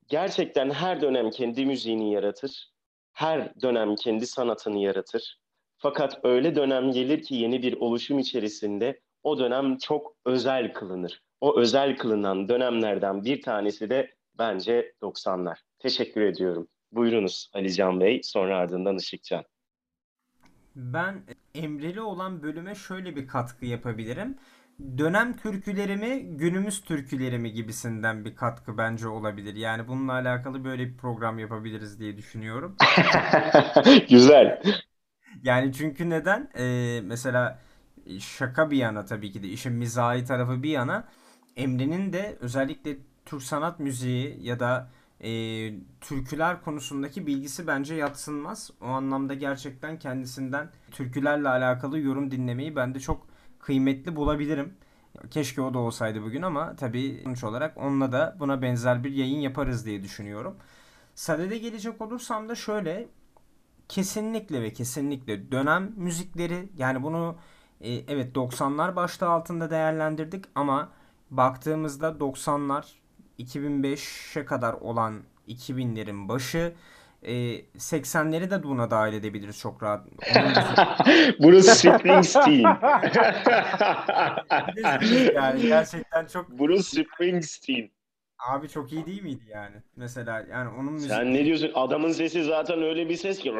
Gerçekten 0.07 0.69
her 0.69 1.01
dönem 1.01 1.29
kendi 1.29 1.65
müziğini 1.65 2.13
yaratır. 2.13 2.71
Her 3.13 3.61
dönem 3.61 3.95
kendi 3.95 4.27
sanatını 4.27 4.79
yaratır. 4.79 5.39
Fakat 5.77 6.19
öyle 6.23 6.55
dönem 6.55 6.91
gelir 6.91 7.23
ki 7.23 7.35
yeni 7.35 7.61
bir 7.61 7.73
oluşum 7.73 8.19
içerisinde 8.19 8.99
o 9.23 9.39
dönem 9.39 9.77
çok 9.77 10.15
özel 10.25 10.73
kılınır. 10.73 11.21
O 11.41 11.59
özel 11.59 11.97
kılınan 11.97 12.49
dönemlerden 12.49 13.25
bir 13.25 13.41
tanesi 13.41 13.89
de 13.89 14.13
bence 14.37 14.93
90'lar. 15.01 15.57
Teşekkür 15.79 16.21
ediyorum. 16.21 16.67
Buyurunuz 16.91 17.49
Ali 17.53 17.73
Can 17.73 17.99
Bey, 18.01 18.21
sonra 18.23 18.57
ardından 18.57 18.97
Işıkcan. 18.97 19.43
Ben 20.79 21.23
Emreli 21.55 22.01
olan 22.01 22.43
bölüme 22.43 22.75
şöyle 22.75 23.15
bir 23.15 23.27
katkı 23.27 23.65
yapabilirim. 23.65 24.37
Dönem 24.97 25.37
türkülerimi, 25.37 26.37
günümüz 26.37 26.81
türkülerimi 26.81 27.53
gibisinden 27.53 28.25
bir 28.25 28.35
katkı 28.35 28.77
bence 28.77 29.07
olabilir. 29.07 29.55
Yani 29.55 29.87
bununla 29.87 30.13
alakalı 30.13 30.63
böyle 30.63 30.87
bir 30.87 30.97
program 30.97 31.39
yapabiliriz 31.39 31.99
diye 31.99 32.17
düşünüyorum. 32.17 32.75
Güzel. 34.09 34.61
Yani 35.43 35.73
çünkü 35.73 36.09
neden? 36.09 36.49
Ee, 36.57 37.01
mesela 37.03 37.59
şaka 38.19 38.71
bir 38.71 38.77
yana 38.77 39.05
tabii 39.05 39.31
ki 39.31 39.43
de 39.43 39.47
işin 39.47 39.73
mizahi 39.73 40.23
tarafı 40.25 40.63
bir 40.63 40.69
yana 40.69 41.07
Emre'nin 41.55 42.13
de 42.13 42.37
özellikle 42.39 42.97
Türk 43.25 43.43
sanat 43.43 43.79
müziği 43.79 44.37
ya 44.41 44.59
da 44.59 44.89
e, 45.23 45.29
türküler 46.01 46.61
konusundaki 46.61 47.27
bilgisi 47.27 47.67
bence 47.67 47.95
yatsınmaz. 47.95 48.71
O 48.81 48.85
anlamda 48.85 49.33
gerçekten 49.33 49.99
kendisinden 49.99 50.69
türkülerle 50.91 51.49
alakalı 51.49 51.99
yorum 51.99 52.31
dinlemeyi 52.31 52.75
ben 52.75 52.95
de 52.95 52.99
çok 52.99 53.27
kıymetli 53.59 54.15
bulabilirim. 54.15 54.73
Keşke 55.31 55.61
o 55.61 55.73
da 55.73 55.79
olsaydı 55.79 56.23
bugün 56.23 56.41
ama 56.41 56.75
tabii 56.75 57.21
sonuç 57.23 57.43
olarak 57.43 57.77
onunla 57.77 58.11
da 58.11 58.35
buna 58.39 58.61
benzer 58.61 59.03
bir 59.03 59.11
yayın 59.11 59.39
yaparız 59.39 59.85
diye 59.85 60.03
düşünüyorum. 60.03 60.55
Sadede 61.15 61.57
gelecek 61.57 62.01
olursam 62.01 62.49
da 62.49 62.55
şöyle 62.55 63.07
kesinlikle 63.89 64.61
ve 64.61 64.73
kesinlikle 64.73 65.51
dönem 65.51 65.93
müzikleri 65.95 66.69
yani 66.77 67.03
bunu 67.03 67.35
e, 67.81 67.93
evet 67.93 68.35
90'lar 68.35 68.95
başta 68.95 69.29
altında 69.29 69.69
değerlendirdik 69.69 70.45
ama 70.55 70.89
baktığımızda 71.31 72.07
90'lar 72.07 72.98
2005'e 73.39 74.45
kadar 74.45 74.73
olan 74.73 75.23
2000'lerin 75.47 76.27
başı 76.27 76.73
e, 77.23 77.31
80'leri 77.77 78.51
de 78.51 78.63
buna 78.63 78.91
dahil 78.91 79.13
edebiliriz 79.13 79.59
çok 79.59 79.83
rahat. 79.83 80.07
Bruce 81.39 81.61
Springsteen. 81.61 82.59
yani 85.35 85.61
gerçekten 85.61 86.25
çok 86.25 86.49
Bruce 86.49 86.83
Springsteen. 86.83 87.91
Abi 88.49 88.69
çok 88.69 88.93
iyi 88.93 89.05
değil 89.05 89.23
miydi 89.23 89.43
yani? 89.47 89.75
Mesela 89.95 90.45
yani 90.51 90.69
onun 90.69 90.93
müzik... 90.93 91.11
Sen 91.11 91.33
ne 91.33 91.45
diyorsun? 91.45 91.71
Adamın 91.73 92.11
sesi 92.11 92.43
zaten 92.43 92.83
öyle 92.83 93.09
bir 93.09 93.15
ses 93.15 93.39
ki 93.39 93.53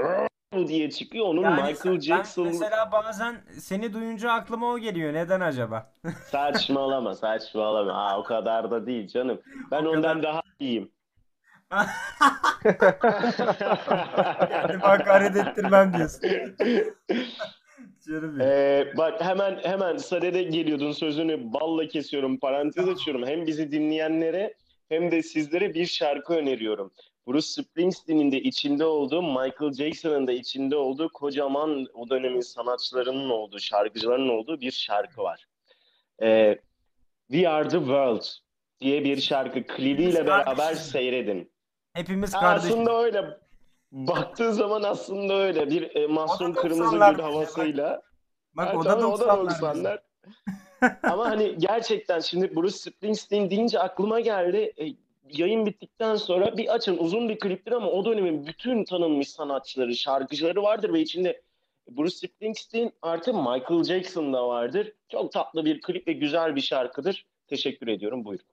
diye 0.53 0.89
çıkıyor. 0.89 1.25
Onun 1.25 1.41
Yani 1.43 1.62
Michael 1.62 1.99
Jackson 1.99 2.47
mesela 2.47 2.91
bazen 2.91 3.35
seni 3.59 3.93
duyunca 3.93 4.31
aklıma 4.31 4.71
o 4.71 4.79
geliyor. 4.79 5.13
Neden 5.13 5.41
acaba? 5.41 5.91
saçmalama 6.31 7.15
saçmalama. 7.15 7.93
Aa, 7.93 8.19
o 8.19 8.23
kadar 8.23 8.71
da 8.71 8.85
değil 8.85 9.07
canım. 9.07 9.41
Ben 9.71 9.85
O 9.85 9.89
ondan 9.89 10.01
kadar- 10.21 10.23
daha 10.23 10.41
iyiyim. 10.59 10.91
yani 14.51 14.73
hakaret 14.81 15.35
ettirmem 15.35 15.93
diyorsun. 15.93 16.29
Ee, 18.39 18.88
bak 18.97 19.21
hemen 19.21 19.59
hemen 19.63 19.97
Sadede 19.97 20.43
geliyordun 20.43 20.91
sözünü 20.91 21.53
balla 21.53 21.88
kesiyorum 21.88 22.39
parantez 22.39 22.88
açıyorum. 22.89 23.27
Hem 23.27 23.47
bizi 23.47 23.71
dinleyenlere 23.71 24.53
hem 24.89 25.12
de 25.12 25.23
sizlere 25.23 25.73
bir 25.73 25.85
şarkı 25.85 26.33
öneriyorum. 26.33 26.91
Bruce 27.30 27.48
Springsteen'in 27.48 28.32
de 28.32 28.42
içinde 28.42 28.86
olduğu, 28.86 29.22
Michael 29.22 29.74
Jackson'ın 29.74 30.28
da 30.28 30.32
içinde 30.32 30.76
olduğu 30.76 31.10
kocaman 31.10 31.88
o 31.94 32.10
dönemin 32.10 32.42
sanatçılarının 32.42 33.30
olduğu, 33.30 33.60
şarkıcılarının 33.60 34.30
olduğu 34.30 34.62
bir 34.62 34.72
şarkı 34.72 35.22
var. 35.22 35.46
Ee, 36.22 36.60
We 37.32 37.50
Are 37.50 37.70
The 37.70 37.78
World 37.78 38.24
diye 38.82 39.04
bir 39.04 39.22
şarkı 39.22 39.63
klibiyle 39.68 40.28
beraber 40.28 40.74
seyredin. 40.74 41.52
Hepimiz 41.94 42.32
kardeş. 42.32 42.72
Aslında 42.72 43.04
öyle. 43.04 43.38
Baktığı 43.92 44.54
zaman 44.54 44.84
aslında 44.84 45.34
öyle. 45.34 45.70
Bir 45.70 45.96
e, 45.96 46.08
mahzun 46.08 46.52
O 46.52 46.56
da 46.56 46.62
kırmızı 46.62 46.96
90'lar 46.96 47.15
gül 47.15 47.24
havasıyla. 47.24 48.02
Bak 48.54 48.68
Ha, 48.68 48.78
o 48.78 48.86
da 48.86 48.89
tabii, 48.89 49.04
90'lar. 49.04 50.00
90'lar. 50.82 51.00
Ama 51.04 51.30
hani 51.30 51.58
gerçekten 51.58 52.20
şimdi 52.20 52.56
Bruce 52.56 52.78
Springsteen 52.78 53.50
deyince 53.50 53.80
aklıma 53.80 54.20
geldi. 54.20 54.74
E, 54.78 55.09
yayın 55.32 55.65
bittikten 55.65 56.15
sonra 56.15 56.58
bir 56.58 56.74
açın 56.74 56.98
uzun 56.98 57.30
bir 57.30 57.39
kliptir 57.39 57.72
ama 57.72 57.88
o 57.88 58.06
dönemin 58.06 58.48
bütün 58.48 58.84
tanınmış 58.84 59.30
sanatçıları, 59.30 59.96
şarkıcıları 59.96 60.63
vardır 60.63 60.94
ve 60.94 61.02
içinde 61.02 61.42
Bruce 61.89 62.15
Springsteen 62.15 62.92
artı 63.02 63.34
Michael 63.34 63.84
Jackson 63.84 64.34
da 64.34 64.48
vardır. 64.48 64.94
Çok 65.10 65.32
tatlı 65.32 65.65
bir 65.65 65.82
klip 65.82 66.08
ve 66.08 66.13
güzel 66.13 66.56
bir 66.56 66.62
şarkıdır. 66.62 67.26
Teşekkür 67.48 67.88
ediyorum. 67.88 68.26
Buyurun. 68.26 68.46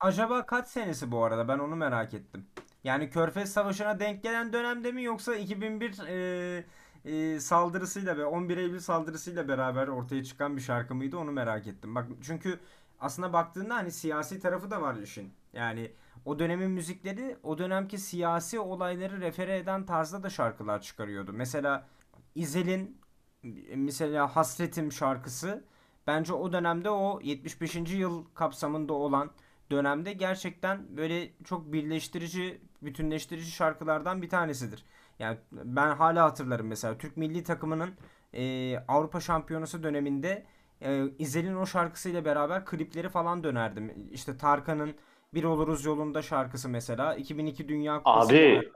Acaba 0.00 0.46
kaç 0.46 0.68
senesi 0.68 1.12
bu 1.12 1.24
arada? 1.24 1.48
Ben 1.48 1.58
onu 1.58 1.76
merak 1.76 2.14
ettim. 2.14 2.46
Yani 2.84 3.10
Körfez 3.10 3.52
Savaşı'na 3.52 4.00
denk 4.00 4.22
gelen 4.22 4.52
dönemde 4.52 4.92
mi 4.92 5.02
yoksa 5.02 5.34
2001 5.36 5.98
e, 6.08 6.64
e, 7.04 7.40
saldırısıyla 7.40 8.16
ve 8.16 8.24
11 8.24 8.56
Eylül 8.56 8.80
saldırısıyla 8.80 9.48
beraber 9.48 9.88
ortaya 9.88 10.24
çıkan 10.24 10.56
bir 10.56 10.62
şarkı 10.62 10.94
mıydı 10.94 11.16
onu 11.16 11.32
merak 11.32 11.66
ettim. 11.66 11.94
Bak 11.94 12.06
çünkü 12.22 12.60
aslında 13.00 13.32
baktığında 13.32 13.74
hani 13.74 13.90
siyasi 13.90 14.40
tarafı 14.40 14.70
da 14.70 14.82
var 14.82 14.96
işin. 14.96 15.32
Yani 15.52 15.90
o 16.24 16.38
dönemin 16.38 16.70
müzikleri 16.70 17.36
o 17.42 17.58
dönemki 17.58 17.98
siyasi 17.98 18.58
olayları 18.58 19.20
refere 19.20 19.56
eden 19.56 19.86
tarzda 19.86 20.22
da 20.22 20.30
şarkılar 20.30 20.80
çıkarıyordu. 20.82 21.32
Mesela 21.32 21.86
İzel'in 22.34 23.00
mesela 23.74 24.36
Hasretim 24.36 24.92
şarkısı 24.92 25.64
bence 26.06 26.32
o 26.32 26.52
dönemde 26.52 26.90
o 26.90 27.20
75. 27.22 27.76
yıl 27.76 28.24
kapsamında 28.34 28.92
olan 28.92 29.30
dönemde 29.70 30.12
gerçekten 30.12 30.96
böyle 30.96 31.32
çok 31.44 31.72
birleştirici, 31.72 32.60
bütünleştirici 32.82 33.50
şarkılardan 33.50 34.22
bir 34.22 34.28
tanesidir. 34.28 34.84
Yani 35.18 35.38
ben 35.52 35.96
hala 35.96 36.24
hatırlarım 36.24 36.66
mesela 36.66 36.98
Türk 36.98 37.16
milli 37.16 37.44
takımının 37.44 37.90
e, 38.34 38.76
Avrupa 38.88 39.20
Şampiyonası 39.20 39.82
döneminde 39.82 40.46
e, 40.82 41.04
İzel'in 41.18 41.56
o 41.56 41.66
şarkısıyla 41.66 42.24
beraber 42.24 42.64
klipleri 42.64 43.08
falan 43.08 43.44
dönerdim. 43.44 44.08
İşte 44.10 44.36
Tarkan'ın 44.36 44.94
Bir 45.34 45.44
Oluruz 45.44 45.84
Yolunda 45.84 46.22
şarkısı 46.22 46.68
mesela 46.68 47.14
2002 47.14 47.68
Dünya 47.68 47.96
Kupası. 47.98 48.34
Abi 48.34 48.70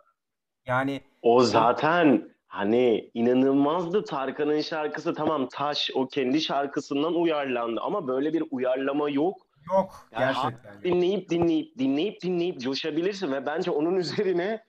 yani 0.67 1.01
o 1.23 1.43
zaten 1.43 2.31
hani 2.47 3.11
inanılmazdı 3.15 4.05
Tarkan'ın 4.05 4.61
şarkısı 4.61 5.15
tamam 5.15 5.49
Taş 5.49 5.91
o 5.95 6.09
kendi 6.09 6.41
şarkısından 6.41 7.15
uyarlandı 7.15 7.81
ama 7.81 8.09
böyle 8.09 8.33
bir 8.33 8.45
uyarlama 8.51 9.11
yok. 9.11 9.37
Yok 9.73 10.09
Yani 10.13 10.21
gerçekten. 10.35 10.83
dinleyip 10.83 11.31
dinleyip 11.31 11.79
dinleyip 11.79 12.21
dinleyip 12.23 12.61
coşabilirsin 12.61 13.33
ve 13.33 13.47
bence 13.47 13.71
onun 13.71 13.97
üzerine 13.97 14.65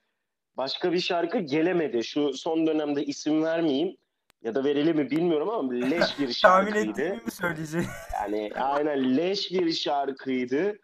başka 0.56 0.92
bir 0.92 1.00
şarkı 1.00 1.38
gelemedi. 1.38 2.04
Şu 2.04 2.32
son 2.32 2.66
dönemde 2.66 3.04
isim 3.04 3.42
vermeyeyim 3.42 3.96
ya 4.42 4.54
da 4.54 4.64
verelim 4.64 4.96
mi 4.96 5.10
bilmiyorum 5.10 5.48
ama 5.50 5.72
leş 5.72 5.90
bir 6.18 6.38
Tahmin 6.42 6.72
şarkıydı. 6.72 6.90
ettiğimi 6.90 7.16
mi 7.24 7.30
söyleyeceğim? 7.30 7.86
Yani 8.14 8.50
aynen 8.60 9.16
leş 9.16 9.50
bir 9.50 9.72
şarkıydı. 9.72 10.78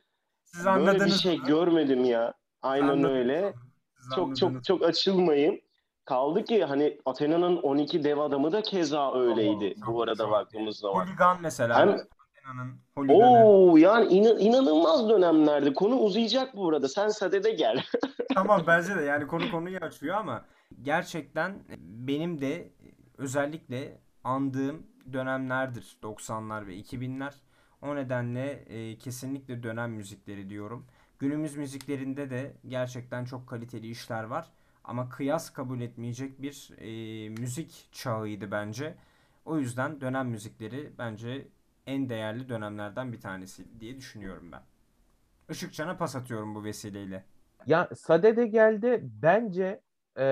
Siz 0.54 0.64
Böyle 0.66 0.76
bir 0.82 0.88
anladınız. 0.88 1.20
şey 1.22 1.38
mı? 1.38 1.46
görmedim 1.46 2.04
ya. 2.04 2.34
Aynen 2.62 2.88
Anladım. 2.88 3.16
öyle. 3.16 3.54
Siz 3.98 4.08
Çok 4.14 4.18
anladınız. 4.18 4.40
çok 4.40 4.64
çok 4.64 4.82
açılmayın. 4.88 5.60
Kaldı 6.04 6.44
ki 6.44 6.64
hani 6.64 6.98
Athena'nın 7.04 7.56
12 7.56 8.04
dev 8.04 8.18
adamı 8.18 8.52
da 8.52 8.62
keza 8.62 9.14
öyleydi 9.20 9.74
Çok- 9.84 9.94
bu 9.94 10.02
arada 10.02 10.16
çok- 10.24 10.30
baktığımız 10.30 10.76
zaman. 10.76 11.06
Holigan 11.06 11.38
mesela. 11.42 11.78
Hem 11.80 11.88
Athena'nın. 11.88 12.78
Oo 13.08 13.76
yani 13.76 14.06
inan- 14.06 14.38
inanılmaz 14.38 15.08
dönemlerdi. 15.08 15.74
Konu 15.74 15.94
uzayacak 15.96 16.56
bu 16.56 16.68
arada. 16.68 16.88
Sen 16.88 17.08
sadede 17.08 17.50
gel. 17.50 17.82
Tamam 18.34 18.64
bence 18.66 18.96
de 18.96 19.02
yani 19.02 19.26
konu 19.26 19.50
konuyu 19.50 19.78
açıyor 19.78 20.16
ama 20.16 20.44
gerçekten 20.82 21.58
benim 21.80 22.40
de 22.40 22.72
özellikle 23.18 23.98
andığım 24.24 24.86
dönemlerdir 25.12 25.96
90'lar 26.02 26.66
ve 26.66 26.74
2000'ler. 26.76 27.32
O 27.82 27.96
nedenle 27.96 28.50
e, 28.50 28.98
kesinlikle 28.98 29.62
dönem 29.62 29.92
müzikleri 29.92 30.50
diyorum. 30.50 30.86
Günümüz 31.18 31.56
müziklerinde 31.56 32.30
de 32.30 32.52
gerçekten 32.68 33.24
çok 33.24 33.48
kaliteli 33.48 33.90
işler 33.90 34.24
var. 34.24 34.52
Ama 34.84 35.08
kıyas 35.08 35.50
kabul 35.50 35.80
etmeyecek 35.80 36.42
bir 36.42 36.70
e, 36.78 37.28
müzik 37.28 37.88
çağıydı 37.92 38.50
bence. 38.50 38.94
O 39.44 39.58
yüzden 39.58 40.00
dönem 40.00 40.28
müzikleri 40.28 40.92
bence 40.98 41.48
en 41.86 42.08
değerli 42.08 42.48
dönemlerden 42.48 43.12
bir 43.12 43.20
tanesi 43.20 43.80
diye 43.80 43.96
düşünüyorum 43.96 44.52
ben. 44.52 44.62
Işıkcan'a 45.50 45.96
pas 45.96 46.16
atıyorum 46.16 46.54
bu 46.54 46.64
vesileyle. 46.64 47.24
Ya 47.66 47.88
Sadede 47.96 48.46
geldi 48.46 49.00
bence 49.02 49.80
e, 50.16 50.22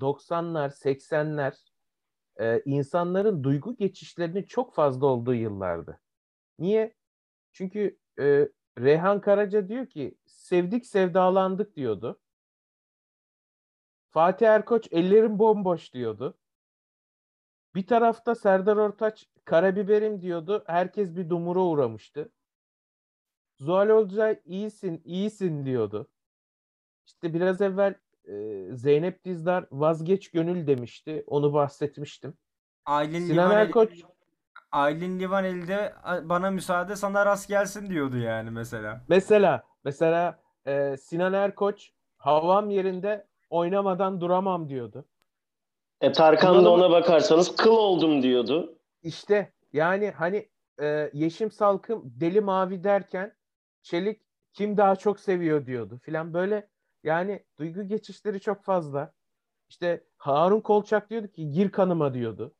90'lar 0.00 0.70
80'ler 0.70 1.54
e, 2.40 2.62
insanların 2.64 3.44
duygu 3.44 3.76
geçişlerinin 3.76 4.42
çok 4.42 4.74
fazla 4.74 5.06
olduğu 5.06 5.34
yıllardı. 5.34 6.00
Niye? 6.58 6.94
Çünkü 7.52 7.98
e, 8.18 8.48
Reyhan 8.78 9.20
Karaca 9.20 9.68
diyor 9.68 9.86
ki 9.86 10.18
sevdik 10.26 10.86
sevdalandık 10.86 11.76
diyordu. 11.76 12.20
Fatih 14.10 14.48
Erkoç 14.48 14.88
ellerim 14.90 15.38
bomboş 15.38 15.94
diyordu. 15.94 16.38
Bir 17.74 17.86
tarafta 17.86 18.34
Serdar 18.34 18.76
Ortaç 18.76 19.28
karabiberim 19.44 20.22
diyordu. 20.22 20.64
Herkes 20.66 21.16
bir 21.16 21.30
dumura 21.30 21.60
uğramıştı. 21.60 22.32
Zuhal 23.58 23.88
Olcay 23.88 24.40
iyisin 24.44 25.02
iyisin 25.04 25.66
diyordu. 25.66 26.10
İşte 27.06 27.34
biraz 27.34 27.60
evvel 27.60 27.94
e, 28.24 28.66
Zeynep 28.76 29.24
Dizdar 29.24 29.66
vazgeç 29.72 30.30
gönül 30.30 30.66
demişti. 30.66 31.24
Onu 31.26 31.52
bahsetmiştim. 31.52 32.34
Aylin 32.84 33.26
Sinan 33.26 33.50
Erkoç 33.50 34.02
Aylin 34.72 35.20
Livaneli'de 35.20 35.94
"A- 36.04 36.28
bana 36.28 36.50
müsaade 36.50 36.96
sana 36.96 37.26
rast 37.26 37.48
gelsin 37.48 37.90
diyordu 37.90 38.18
yani 38.18 38.50
mesela. 38.50 39.04
mesela 39.08 39.62
mesela 39.84 40.40
e, 40.66 40.96
Sinan 40.96 41.32
Erkoç 41.32 41.90
havam 42.16 42.70
yerinde 42.70 43.26
oynamadan 43.50 44.20
duramam 44.20 44.68
diyordu. 44.68 45.04
E 46.00 46.12
Tarkan 46.12 46.64
da 46.64 46.70
ona 46.70 46.90
bakarsanız 46.90 47.56
kıl 47.56 47.70
oldum 47.70 48.22
diyordu. 48.22 48.78
İşte 49.02 49.52
yani 49.72 50.10
hani 50.10 50.48
e, 50.82 51.10
Yeşim 51.12 51.50
Salkım 51.50 52.02
deli 52.20 52.40
mavi 52.40 52.84
derken 52.84 53.36
Çelik 53.82 54.22
kim 54.52 54.76
daha 54.76 54.96
çok 54.96 55.20
seviyor 55.20 55.66
diyordu 55.66 55.98
filan 56.02 56.34
böyle 56.34 56.68
yani 57.04 57.44
duygu 57.58 57.82
geçişleri 57.82 58.40
çok 58.40 58.64
fazla. 58.64 59.12
İşte 59.68 60.04
Harun 60.16 60.60
Kolçak 60.60 61.10
diyordu 61.10 61.28
ki 61.28 61.50
gir 61.50 61.70
kanıma 61.70 62.14
diyordu. 62.14 62.54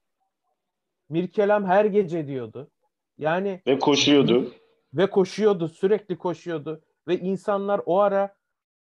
Mirkelam 1.12 1.64
her 1.64 1.84
gece 1.84 2.26
diyordu. 2.26 2.70
Yani 3.18 3.62
Ve 3.66 3.78
koşuyordu. 3.78 4.52
ve 4.94 5.10
koşuyordu 5.10 5.68
sürekli 5.68 6.18
koşuyordu 6.18 6.80
ve 7.08 7.18
insanlar 7.18 7.80
o 7.86 7.98
ara 8.00 8.34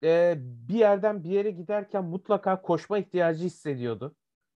e, 0.03 0.35
bir 0.39 0.73
yerden 0.73 1.23
bir 1.23 1.29
yere 1.29 1.51
giderken 1.51 2.03
mutlaka 2.03 2.61
koşma 2.61 2.97
ihtiyacı 2.97 3.43
hissediyordu. 3.45 4.15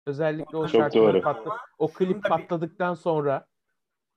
Özellikle 0.07 0.57
o 0.57 0.67
Çok 0.67 0.71
şarkının 0.83 1.05
doğru. 1.07 1.21
patla- 1.21 1.57
o 1.79 1.89
klip 1.89 2.25
patladıktan 2.25 2.95
sonra 2.95 3.47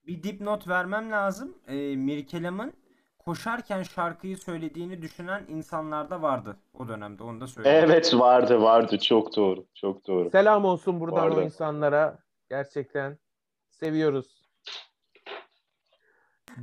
Bir 0.08 0.24
dipnot 0.24 0.68
vermem 0.68 1.12
lazım. 1.12 1.58
Ee, 1.68 1.96
Mirkelam'ın 1.96 2.74
koşarken 3.20 3.84
şarkıyı 3.84 4.38
söylediğini 4.38 5.02
düşünen 5.02 5.44
insanlar 5.50 6.10
da 6.10 6.22
vardı 6.22 6.56
o 6.74 6.88
dönemde. 6.88 7.24
Onu 7.24 7.42
da 7.42 7.48
söyleyeyim. 7.48 7.84
Evet 7.86 8.13
vardı 8.13 8.62
vardı. 8.62 8.98
Çok 9.00 9.36
doğru. 9.36 9.66
Çok 9.74 10.08
doğru. 10.08 10.30
selam 10.30 10.66
olsun 10.66 11.00
buradan 11.00 11.18
o 11.28 11.30
Vardı. 11.32 11.44
insanlara. 11.44 12.20
Gerçekten 12.50 13.18
seviyoruz. 13.84 14.43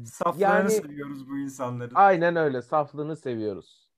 Saflarını 0.05 0.43
Yani- 0.43 0.71
seviyoruz 0.71 1.29
bu 1.29 1.39
insanların. 1.39 1.95
Aynen 1.95 2.37
öyle. 2.37 2.63
Saflığını 2.63 3.17
seviyoruz. 3.17 3.91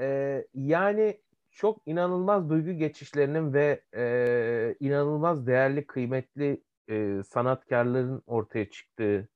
Ee, 0.00 0.46
yani 0.54 1.20
çok 1.50 1.82
inanılmaz 1.86 2.50
duygu 2.50 2.70
geçişlerinin 2.72 3.52
ve 3.52 3.84
e, 3.96 4.76
inanılmaz 4.80 5.46
değerli, 5.46 5.86
kıymetli 5.86 6.64
e, 6.90 7.22
sanatkarların 7.22 8.22
ortaya 8.26 8.70
çıktığı, 8.70 9.28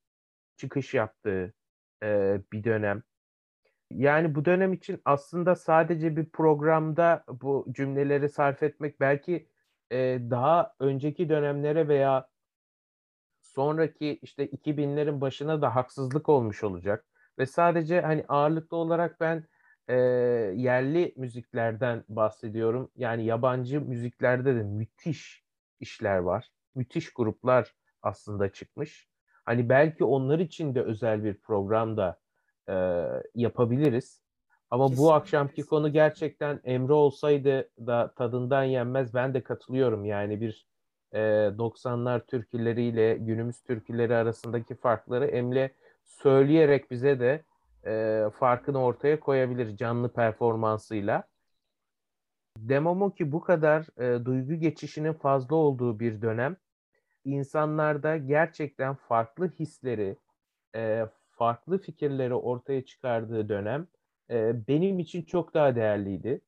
çıkış 0.57 0.95
yaptığı 0.95 1.55
e, 2.03 2.41
bir 2.53 2.65
dönem. 2.65 3.03
Yani 3.91 4.35
bu 4.35 4.45
dönem 4.45 4.73
için 4.73 5.01
aslında 5.05 5.55
sadece 5.55 6.17
bir 6.17 6.31
programda 6.31 7.25
bu 7.29 7.67
cümleleri 7.73 8.29
sarf 8.29 8.63
etmek 8.63 9.01
belki 9.01 9.49
e, 9.93 10.19
daha 10.31 10.75
önceki 10.81 11.29
dönemlere 11.29 11.89
veya 11.89 12.32
sonraki 13.55 14.19
işte 14.23 14.47
2000'lerin 14.47 15.21
başına 15.21 15.63
da 15.63 15.75
haksızlık 15.75 16.29
olmuş 16.29 16.65
olacak. 16.65 17.05
Ve 17.39 17.47
sadece 17.47 18.01
hani 18.01 18.25
ağırlıklı 18.29 18.77
olarak 18.77 19.21
ben 19.21 19.45
e, 19.89 19.95
yerli 20.57 21.15
müziklerden 21.17 22.05
bahsediyorum. 22.09 22.91
Yani 22.97 23.25
yabancı 23.25 23.81
müziklerde 23.81 24.57
de 24.57 24.63
müthiş 24.63 25.45
işler 25.81 26.19
var. 26.19 26.49
Müthiş 26.75 27.13
gruplar 27.13 27.75
aslında 28.03 28.53
çıkmış. 28.53 29.09
Hani 29.45 29.69
belki 29.69 30.05
onlar 30.05 30.39
için 30.39 30.75
de 30.75 30.83
özel 30.83 31.25
bir 31.25 31.41
program 31.41 31.97
da 31.97 32.21
e, 32.69 32.75
yapabiliriz. 33.35 34.23
Ama 34.71 34.85
bu 34.85 34.89
Kesinlikle. 34.91 35.15
akşamki 35.15 35.63
konu 35.63 35.93
gerçekten 35.93 36.61
Emre 36.65 36.93
olsaydı 36.93 37.71
da 37.79 38.15
tadından 38.17 38.65
yenmez. 38.65 39.15
Ben 39.15 39.35
de 39.35 39.43
katılıyorum. 39.43 40.05
Yani 40.05 40.41
bir 40.41 40.67
e, 41.13 41.19
90'lar 41.59 42.27
türküleriyle 42.27 43.15
günümüz 43.15 43.63
türküleri 43.63 44.15
arasındaki 44.15 44.75
farkları 44.75 45.27
Emre 45.27 45.71
söyleyerek 46.05 46.91
bize 46.91 47.21
de 47.21 47.45
e, 47.87 48.25
farkını 48.39 48.83
ortaya 48.83 49.21
koyabilir 49.21 49.77
canlı 49.77 50.13
performansıyla. 50.13 51.25
Demomo 52.59 53.15
ki 53.15 53.33
bu 53.33 53.41
kadar 53.41 54.01
e, 54.01 54.25
duygu 54.25 54.55
geçişinin 54.55 55.13
fazla 55.13 55.57
olduğu 55.57 56.01
bir 56.01 56.23
dönem 56.23 56.57
insanlarda 57.25 58.17
gerçekten 58.17 58.95
farklı 58.95 59.51
hisleri, 59.51 60.17
e, 60.77 61.07
farklı 61.31 61.79
fikirleri 61.79 62.35
ortaya 62.35 62.85
çıkardığı 62.85 63.49
dönem 63.49 63.87
e, 64.31 64.67
benim 64.69 64.99
için 64.99 65.23
çok 65.23 65.55
daha 65.55 65.77
değerliydi. 65.77 66.41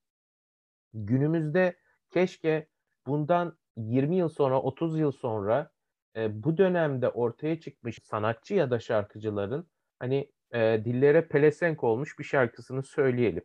Günümüzde 0.95 1.77
keşke 2.11 2.67
bundan 3.07 3.57
20 3.77 4.17
yıl 4.17 4.29
sonra, 4.29 4.61
30 4.63 4.99
yıl 4.99 5.13
sonra 5.13 5.71
e, 6.17 6.43
bu 6.43 6.59
dönemde 6.59 7.09
ortaya 7.09 7.61
çıkmış 7.61 7.99
sanatçı 8.05 8.55
ya 8.55 8.71
da 8.71 8.81
şarkıcıların 8.81 9.69
hani 9.99 10.33
e, 10.53 10.83
dillere 10.85 11.29
pelesenk 11.29 11.85
olmuş 11.85 12.19
bir 12.19 12.25
şarkısını 12.25 12.83
söyleyelim. 12.83 13.45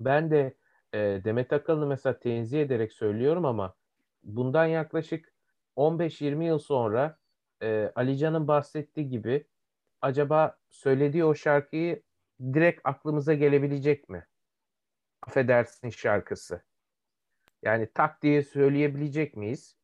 Ben 0.00 0.30
de 0.30 0.54
e, 0.92 0.98
Demet 0.98 1.52
Akalın'ı 1.52 1.86
mesela 1.86 2.18
tenzih 2.18 2.62
ederek 2.62 2.92
söylüyorum 2.92 3.44
ama 3.44 3.74
bundan 4.22 4.66
yaklaşık 4.66 5.32
15-20 5.76 6.44
yıl 6.44 6.58
sonra 6.58 7.18
e, 7.62 7.92
Ali 7.94 8.48
bahsettiği 8.48 9.08
gibi 9.08 9.46
acaba 10.00 10.58
söylediği 10.70 11.24
o 11.24 11.34
şarkıyı 11.34 12.02
direkt 12.40 12.80
aklımıza 12.84 13.34
gelebilecek 13.34 14.08
mi? 14.08 14.26
Affedersin 15.22 15.90
şarkısı. 15.90 16.67
Yani 17.62 17.88
tak 17.94 18.22
diye 18.22 18.42
söyleyebilecek 18.42 19.36
miyiz? 19.36 19.76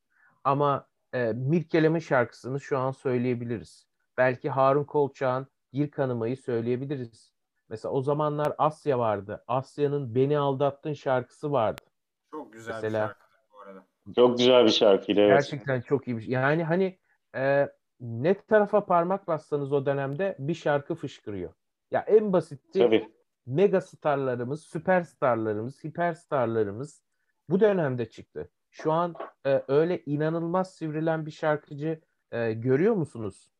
Ama 0.44 0.86
e, 1.12 1.32
Mirkelam'ın 1.32 1.98
şarkısını 1.98 2.60
şu 2.60 2.78
an 2.78 2.90
söyleyebiliriz. 2.90 3.86
Belki 4.16 4.50
Harun 4.50 4.84
Kolçak'ın 4.84 5.46
Gir 5.72 5.90
Kanımayı 5.90 6.36
söyleyebiliriz. 6.36 7.32
Mesela 7.68 7.92
o 7.92 8.02
zamanlar 8.02 8.54
Asya 8.58 8.98
vardı. 8.98 9.44
Asya'nın 9.48 10.14
Beni 10.14 10.38
Aldattın 10.38 10.92
şarkısı 10.92 11.52
vardı. 11.52 11.82
Çok 12.30 12.52
güzel 12.52 12.74
Mesela, 12.74 13.04
bir 13.04 13.08
şarkı 13.08 13.26
bu 13.52 13.60
arada. 13.60 13.84
Çok 14.16 14.38
güzel 14.38 14.64
bir 14.64 14.70
şarkıydı 14.70 15.20
evet. 15.20 15.30
Gerçekten 15.30 15.80
çok 15.80 16.08
iyi 16.08 16.16
bir 16.16 16.22
şey. 16.22 16.30
Yani 16.30 16.64
hani 16.64 16.98
e, 17.34 17.68
ne 18.00 18.34
tarafa 18.34 18.86
parmak 18.86 19.28
bassanız 19.28 19.72
o 19.72 19.86
dönemde 19.86 20.36
bir 20.38 20.54
şarkı 20.54 20.94
fışkırıyor. 20.94 21.52
Ya 21.90 22.00
en 22.00 22.32
basiti 22.32 22.78
Tabii. 22.78 23.08
mega 23.46 23.80
starlarımız, 23.80 24.62
süperstarlarımız, 24.62 25.84
hiperstarlarımız 25.84 27.02
bu 27.48 27.60
dönemde 27.60 28.10
çıktı. 28.10 28.50
Şu 28.70 28.92
an 28.92 29.14
e, 29.46 29.62
öyle 29.68 30.02
inanılmaz 30.06 30.74
sivrilen 30.74 31.26
bir 31.26 31.30
şarkıcı 31.30 32.00
e, 32.32 32.52
görüyor 32.52 32.94
musunuz? 32.94 33.50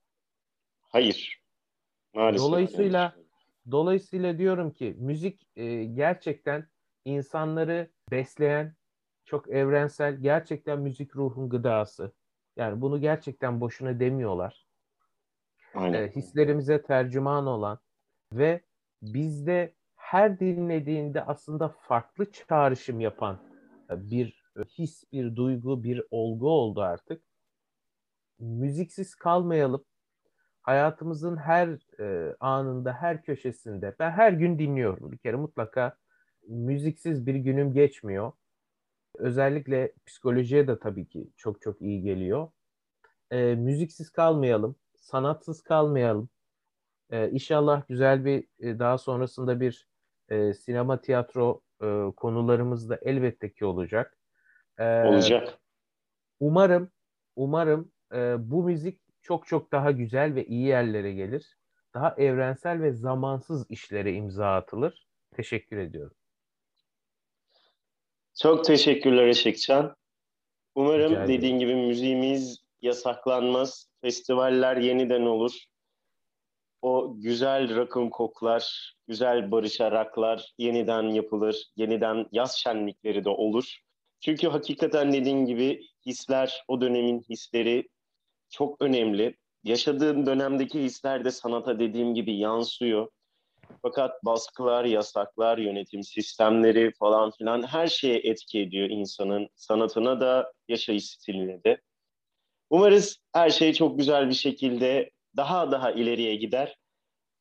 Hayır. 0.81 1.43
Maalesef. 2.15 2.47
Dolayısıyla 2.47 3.17
dolayısıyla 3.71 4.39
diyorum 4.39 4.71
ki 4.71 4.97
müzik 4.99 5.49
e, 5.57 5.85
gerçekten 5.85 6.69
insanları 7.05 7.91
besleyen 8.11 8.75
çok 9.25 9.49
evrensel, 9.51 10.15
gerçekten 10.15 10.81
müzik 10.81 11.17
ruhun 11.17 11.49
gıdası. 11.49 12.13
Yani 12.57 12.81
bunu 12.81 13.01
gerçekten 13.01 13.61
boşuna 13.61 14.01
demiyorlar. 14.01 14.67
Aynen. 15.75 16.03
E, 16.03 16.09
hislerimize 16.09 16.83
tercüman 16.83 17.47
olan 17.47 17.79
ve 18.33 18.61
bizde 19.03 19.75
her 19.97 20.41
dinlediğinde 20.41 21.25
aslında 21.25 21.69
farklı 21.69 22.33
çağrışım 22.33 23.01
yapan 23.01 23.54
bir 23.91 24.45
his, 24.79 25.05
bir 25.13 25.37
duygu, 25.37 25.85
bir 25.85 26.03
olgu 26.11 26.49
oldu 26.49 26.81
artık. 26.81 27.23
Müziksiz 28.39 29.15
kalmayalım. 29.15 29.85
Hayatımızın 30.63 31.37
her 31.37 31.69
e, 32.01 32.37
anında, 32.41 32.93
her 32.93 33.23
köşesinde. 33.23 33.97
Ben 33.99 34.11
her 34.11 34.33
gün 34.33 34.59
dinliyorum. 34.59 35.13
Bir 35.13 35.19
kere 35.19 35.37
mutlaka 35.37 35.97
müziksiz 36.49 37.27
bir 37.27 37.35
günüm 37.35 37.73
geçmiyor. 37.73 38.33
Özellikle 39.19 39.93
psikolojiye 40.07 40.69
de 40.69 40.79
tabii 40.79 41.09
ki 41.09 41.31
çok 41.37 41.63
çok 41.63 41.83
iyi 41.83 42.03
geliyor. 42.03 42.49
E, 43.31 43.55
müziksiz 43.55 44.11
kalmayalım, 44.11 44.77
sanatsız 44.95 45.63
kalmayalım. 45.63 46.29
E, 47.11 47.31
inşallah 47.31 47.89
güzel 47.89 48.25
bir 48.25 48.45
e, 48.59 48.79
daha 48.79 48.99
sonrasında 48.99 49.61
bir 49.61 49.89
e, 50.29 50.55
sinema 50.55 51.01
tiyatro 51.01 51.61
e, 51.85 52.13
konularımız 52.17 52.91
da 52.91 52.99
elbette 53.03 53.53
ki 53.53 53.65
olacak. 53.65 54.19
E, 54.79 54.85
olacak. 54.85 55.59
Umarım, 56.41 56.91
umarım 57.37 57.93
e, 58.15 58.37
bu 58.39 58.65
müzik 58.65 59.01
çok 59.23 59.47
çok 59.47 59.73
daha 59.73 59.91
güzel 59.91 60.35
ve 60.35 60.47
iyi 60.47 60.67
yerlere 60.67 61.13
gelir. 61.13 61.57
Daha 61.95 62.15
evrensel 62.19 62.83
ve 62.83 62.93
zamansız 62.93 63.71
işlere 63.71 64.13
imza 64.13 64.55
atılır. 64.55 65.07
Teşekkür 65.37 65.77
ediyorum. 65.77 66.17
Çok 68.43 68.65
teşekkürler 68.65 69.29
Işıkcan. 69.29 69.97
Umarım 70.75 71.29
dediğin 71.29 71.59
gibi 71.59 71.75
müziğimiz 71.75 72.65
yasaklanmaz. 72.83 73.91
Festivaller 74.01 74.77
yeniden 74.77 75.23
olur. 75.23 75.53
O 76.85 77.15
güzel 77.17 77.77
rakım 77.77 78.11
koklar, 78.11 78.95
güzel 79.09 79.51
barışaraklar 79.51 80.53
yeniden 80.59 81.03
yapılır. 81.03 81.67
Yeniden 81.77 82.27
yaz 82.33 82.57
şenlikleri 82.57 83.25
de 83.25 83.29
olur. 83.29 83.79
Çünkü 84.21 84.49
hakikaten 84.49 85.13
dediğin 85.13 85.45
gibi 85.45 85.81
hisler, 86.07 86.65
o 86.69 86.81
dönemin 86.81 87.21
hisleri 87.21 87.89
çok 88.51 88.83
önemli. 88.83 89.37
Yaşadığın 89.63 90.27
dönemdeki 90.27 90.83
hisler 90.83 91.25
de 91.25 91.31
sanata 91.31 91.79
dediğim 91.79 92.15
gibi 92.15 92.39
yansıyor. 92.39 93.09
Fakat 93.83 94.25
baskılar, 94.25 94.85
yasaklar, 94.85 95.59
yönetim 95.59 96.03
sistemleri 96.03 96.93
falan 96.99 97.31
filan 97.31 97.63
her 97.63 97.87
şeye 97.87 98.19
etki 98.19 98.61
ediyor 98.61 98.91
insanın 98.91 99.49
sanatına 99.55 100.21
da, 100.21 100.53
yaşayış 100.69 101.05
stiline 101.05 101.65
de. 101.65 101.81
Umarız 102.71 103.19
her 103.33 103.51
şey 103.51 103.73
çok 103.73 103.99
güzel 103.99 104.29
bir 104.29 104.35
şekilde 104.35 105.14
daha 105.37 105.73
daha 105.73 105.91
ileriye 105.91 106.37
gider. 106.37 106.77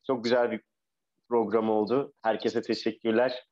Çok 0.08 0.24
güzel 0.24 0.52
bir 0.52 0.62
program 1.30 1.70
oldu. 1.70 2.14
Herkese 2.22 2.62
teşekkürler. 2.62 3.46